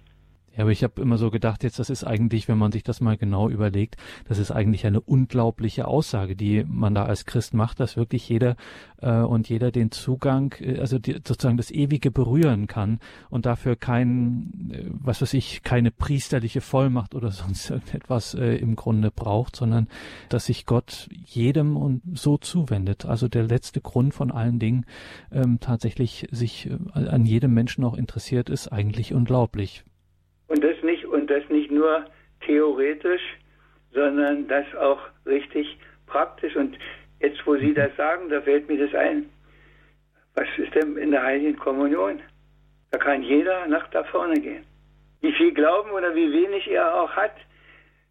Ja, 0.54 0.64
aber 0.64 0.70
ich 0.70 0.84
habe 0.84 1.00
immer 1.00 1.16
so 1.16 1.30
gedacht, 1.30 1.64
jetzt 1.64 1.78
das 1.78 1.88
ist 1.88 2.04
eigentlich, 2.04 2.46
wenn 2.46 2.58
man 2.58 2.72
sich 2.72 2.82
das 2.82 3.00
mal 3.00 3.16
genau 3.16 3.48
überlegt, 3.48 3.96
das 4.28 4.36
ist 4.36 4.50
eigentlich 4.50 4.84
eine 4.86 5.00
unglaubliche 5.00 5.88
Aussage, 5.88 6.36
die 6.36 6.64
man 6.68 6.94
da 6.94 7.06
als 7.06 7.24
Christ 7.24 7.54
macht, 7.54 7.80
dass 7.80 7.96
wirklich 7.96 8.28
jeder 8.28 8.56
äh, 9.00 9.20
und 9.20 9.48
jeder 9.48 9.70
den 9.70 9.90
Zugang, 9.90 10.54
äh, 10.60 10.78
also 10.78 10.98
die, 10.98 11.14
sozusagen 11.26 11.56
das 11.56 11.70
Ewige 11.70 12.10
berühren 12.10 12.66
kann 12.66 13.00
und 13.30 13.46
dafür 13.46 13.76
kein, 13.76 14.70
äh, 14.72 14.84
was 14.90 15.22
weiß 15.22 15.32
ich, 15.34 15.62
keine 15.62 15.90
priesterliche 15.90 16.60
Vollmacht 16.60 17.14
oder 17.14 17.30
sonst 17.30 17.70
irgendetwas 17.70 18.34
äh, 18.34 18.56
im 18.56 18.76
Grunde 18.76 19.10
braucht, 19.10 19.56
sondern 19.56 19.88
dass 20.28 20.46
sich 20.46 20.66
Gott 20.66 21.08
jedem 21.12 21.78
und 21.78 22.02
so 22.12 22.36
zuwendet. 22.36 23.06
Also 23.06 23.26
der 23.26 23.44
letzte 23.44 23.80
Grund 23.80 24.12
von 24.12 24.30
allen 24.30 24.58
Dingen 24.58 24.84
ähm, 25.30 25.60
tatsächlich 25.60 26.28
sich 26.30 26.68
äh, 26.68 26.76
an 26.94 27.24
jedem 27.24 27.54
Menschen 27.54 27.84
auch 27.84 27.94
interessiert, 27.94 28.50
ist 28.50 28.68
eigentlich 28.68 29.14
unglaublich. 29.14 29.84
Und 31.12 31.30
das 31.30 31.46
nicht, 31.50 31.70
nur 31.70 32.06
theoretisch, 32.40 33.22
sondern 33.92 34.48
das 34.48 34.64
auch 34.76 35.00
richtig 35.26 35.78
praktisch. 36.06 36.56
Und 36.56 36.78
jetzt, 37.20 37.46
wo 37.46 37.56
Sie 37.56 37.74
das 37.74 37.94
sagen, 37.96 38.30
da 38.30 38.40
fällt 38.40 38.68
mir 38.68 38.78
das 38.78 38.94
ein. 38.94 39.28
Was 40.34 40.46
ist 40.56 40.74
denn 40.74 40.96
in 40.96 41.10
der 41.10 41.22
Heiligen 41.22 41.58
Kommunion? 41.58 42.20
Da 42.90 42.98
kann 42.98 43.22
jeder 43.22 43.66
nach 43.66 43.86
da 43.88 44.04
vorne 44.04 44.40
gehen. 44.40 44.64
Wie 45.20 45.32
viel 45.32 45.52
Glauben 45.52 45.90
oder 45.90 46.14
wie 46.14 46.32
wenig 46.32 46.66
er 46.70 46.94
auch 46.94 47.12
hat, 47.12 47.34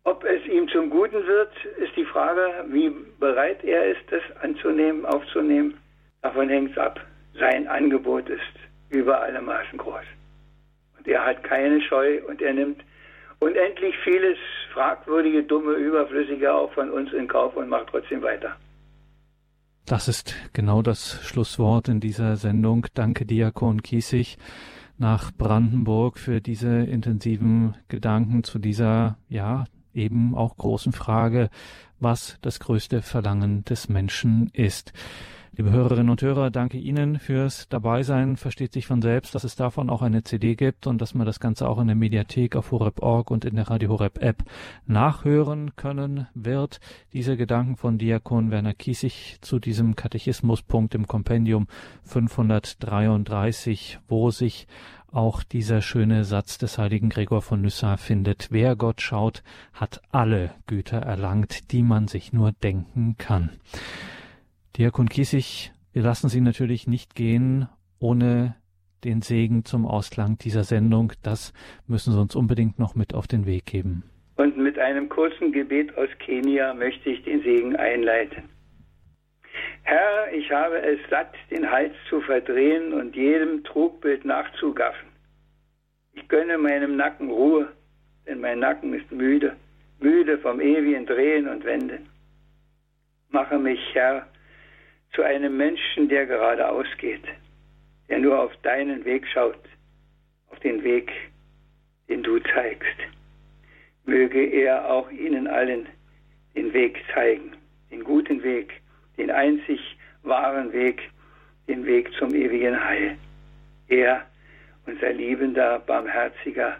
ob 0.03 0.23
es 0.23 0.45
ihm 0.45 0.67
zum 0.69 0.89
Guten 0.91 1.25
wird, 1.25 1.51
ist 1.77 1.95
die 1.95 2.05
Frage, 2.05 2.65
wie 2.67 2.91
bereit 3.19 3.63
er 3.63 3.85
ist, 3.85 4.01
das 4.11 4.21
anzunehmen, 4.41 5.05
aufzunehmen. 5.05 5.77
Davon 6.21 6.49
hängt 6.49 6.71
es 6.71 6.77
ab. 6.77 6.99
Sein 7.39 7.67
Angebot 7.67 8.29
ist 8.29 8.41
über 8.89 9.21
alle 9.21 9.41
Maßen 9.41 9.77
groß. 9.77 10.05
Und 10.97 11.07
er 11.07 11.25
hat 11.25 11.43
keine 11.43 11.81
Scheu 11.81 12.21
und 12.27 12.41
er 12.41 12.53
nimmt 12.53 12.83
unendlich 13.41 13.95
vieles 14.03 14.37
fragwürdige, 14.73 15.43
dumme, 15.43 15.73
überflüssige 15.73 16.53
auch 16.53 16.71
von 16.73 16.89
uns 16.89 17.11
in 17.11 17.27
Kauf 17.27 17.55
und 17.57 17.67
macht 17.67 17.87
trotzdem 17.91 18.21
weiter. 18.21 18.55
Das 19.85 20.07
ist 20.07 20.35
genau 20.53 20.81
das 20.81 21.19
Schlusswort 21.23 21.89
in 21.89 21.99
dieser 21.99 22.37
Sendung. 22.37 22.87
Danke, 22.93 23.25
Diakon 23.25 23.81
Kiesig, 23.81 24.37
nach 24.97 25.31
Brandenburg 25.31 26.17
für 26.17 26.39
diese 26.39 26.69
intensiven 26.69 27.75
Gedanken 27.89 28.43
zu 28.43 28.59
dieser, 28.59 29.17
ja, 29.27 29.65
eben 29.93 30.35
auch 30.35 30.55
großen 30.55 30.93
Frage, 30.93 31.49
was 31.99 32.37
das 32.41 32.59
größte 32.59 33.01
Verlangen 33.01 33.65
des 33.65 33.89
Menschen 33.89 34.49
ist. 34.53 34.93
Liebe 35.57 35.71
Hörerinnen 35.71 36.09
und 36.09 36.21
Hörer, 36.21 36.49
danke 36.49 36.77
Ihnen 36.77 37.19
fürs 37.19 37.67
Dabeisein. 37.67 38.37
Versteht 38.37 38.71
sich 38.71 38.87
von 38.87 39.01
selbst, 39.01 39.35
dass 39.35 39.43
es 39.43 39.57
davon 39.57 39.89
auch 39.89 40.01
eine 40.01 40.23
CD 40.23 40.55
gibt 40.55 40.87
und 40.87 41.01
dass 41.01 41.13
man 41.13 41.25
das 41.25 41.41
Ganze 41.41 41.67
auch 41.67 41.77
in 41.79 41.87
der 41.87 41.97
Mediathek 41.97 42.55
auf 42.55 42.71
horeb.org 42.71 43.29
und 43.29 43.43
in 43.43 43.57
der 43.57 43.69
Radio 43.69 43.89
Horeb 43.89 44.23
App 44.23 44.45
nachhören 44.87 45.75
können 45.75 46.27
wird. 46.33 46.79
Diese 47.11 47.35
Gedanken 47.35 47.75
von 47.75 47.97
Diakon 47.97 48.49
Werner 48.49 48.73
Kiesig 48.73 49.39
zu 49.41 49.59
diesem 49.59 49.97
Katechismuspunkt 49.97 50.95
im 50.95 51.05
Kompendium 51.05 51.67
533, 52.05 53.99
wo 54.07 54.31
sich 54.31 54.67
auch 55.11 55.43
dieser 55.43 55.81
schöne 55.81 56.23
Satz 56.23 56.59
des 56.59 56.77
heiligen 56.77 57.09
Gregor 57.09 57.41
von 57.41 57.61
Nyssa 57.61 57.97
findet. 57.97 58.47
Wer 58.51 58.77
Gott 58.77 59.01
schaut, 59.01 59.43
hat 59.73 60.01
alle 60.13 60.51
Güter 60.65 60.99
erlangt, 60.99 61.73
die 61.73 61.83
man 61.83 62.07
sich 62.07 62.31
nur 62.31 62.53
denken 62.53 63.15
kann. 63.17 63.49
Diakon 64.77 65.09
Kiesig, 65.09 65.73
wir 65.91 66.01
lassen 66.01 66.29
Sie 66.29 66.39
natürlich 66.39 66.87
nicht 66.87 67.13
gehen 67.13 67.67
ohne 67.99 68.55
den 69.03 69.21
Segen 69.21 69.65
zum 69.65 69.85
Ausklang 69.85 70.37
dieser 70.37 70.63
Sendung. 70.63 71.11
Das 71.23 71.53
müssen 71.87 72.13
Sie 72.13 72.19
uns 72.19 72.35
unbedingt 72.35 72.79
noch 72.79 72.95
mit 72.95 73.13
auf 73.13 73.27
den 73.27 73.45
Weg 73.45 73.65
geben. 73.65 74.03
Und 74.37 74.57
mit 74.57 74.79
einem 74.79 75.09
kurzen 75.09 75.51
Gebet 75.51 75.95
aus 75.97 76.09
Kenia 76.19 76.73
möchte 76.73 77.09
ich 77.09 77.21
den 77.23 77.43
Segen 77.43 77.75
einleiten. 77.75 78.43
Herr, 79.83 80.31
ich 80.33 80.49
habe 80.51 80.81
es 80.81 80.99
satt, 81.09 81.33
den 81.49 81.69
Hals 81.69 81.93
zu 82.09 82.21
verdrehen 82.21 82.93
und 82.93 83.13
jedem 83.15 83.63
Trugbild 83.65 84.23
nachzugaffen. 84.23 85.09
Ich 86.13 86.27
gönne 86.29 86.57
meinem 86.57 86.95
Nacken 86.95 87.29
Ruhe, 87.29 87.67
denn 88.25 88.39
mein 88.39 88.59
Nacken 88.59 88.93
ist 88.93 89.11
müde, 89.11 89.57
müde 89.99 90.37
vom 90.37 90.61
ewigen 90.61 91.05
Drehen 91.05 91.49
und 91.49 91.65
Wenden. 91.65 92.07
Mache 93.29 93.59
mich, 93.59 93.79
Herr, 93.93 94.27
zu 95.13 95.23
einem 95.23 95.57
Menschen, 95.57 96.07
der 96.07 96.25
geradeaus 96.25 96.87
geht, 96.97 97.23
der 98.09 98.19
nur 98.19 98.39
auf 98.39 98.55
deinen 98.63 99.03
Weg 99.05 99.27
schaut, 99.27 99.59
auf 100.49 100.59
den 100.59 100.83
Weg, 100.83 101.11
den 102.09 102.23
du 102.23 102.39
zeigst. 102.39 102.97
Möge 104.05 104.43
er 104.43 104.89
auch 104.89 105.09
ihnen 105.11 105.47
allen 105.47 105.87
den 106.55 106.73
Weg 106.73 107.01
zeigen, 107.13 107.53
den 107.91 108.03
guten 108.03 108.43
Weg, 108.43 108.81
den 109.17 109.31
einzig 109.31 109.79
wahren 110.23 110.71
Weg, 110.73 111.01
den 111.67 111.85
Weg 111.85 112.11
zum 112.17 112.33
ewigen 112.33 112.83
Heil. 112.83 113.17
Er, 113.87 114.25
unser 114.85 115.13
liebender, 115.13 115.79
barmherziger, 115.79 116.77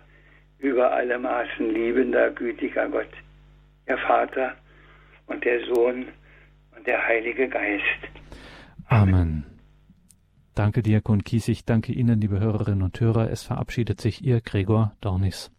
über 0.59 0.91
alle 0.91 1.17
Maßen 1.17 1.73
liebender, 1.73 2.29
gütiger 2.31 2.87
Gott, 2.87 3.11
der 3.87 3.97
Vater 3.97 4.55
und 5.27 5.43
der 5.43 5.65
Sohn 5.65 6.07
der 6.85 7.07
Heilige 7.07 7.47
Geist. 7.49 7.83
Amen. 8.87 9.45
Danke, 10.55 10.81
Diakon 10.81 11.23
Kiesig. 11.23 11.65
Danke 11.65 11.93
Ihnen, 11.93 12.19
liebe 12.19 12.39
Hörerinnen 12.39 12.83
und 12.83 12.99
Hörer. 12.99 13.29
Es 13.29 13.43
verabschiedet 13.43 14.01
sich 14.01 14.23
Ihr 14.23 14.41
Gregor 14.41 14.93
Dornis. 15.01 15.51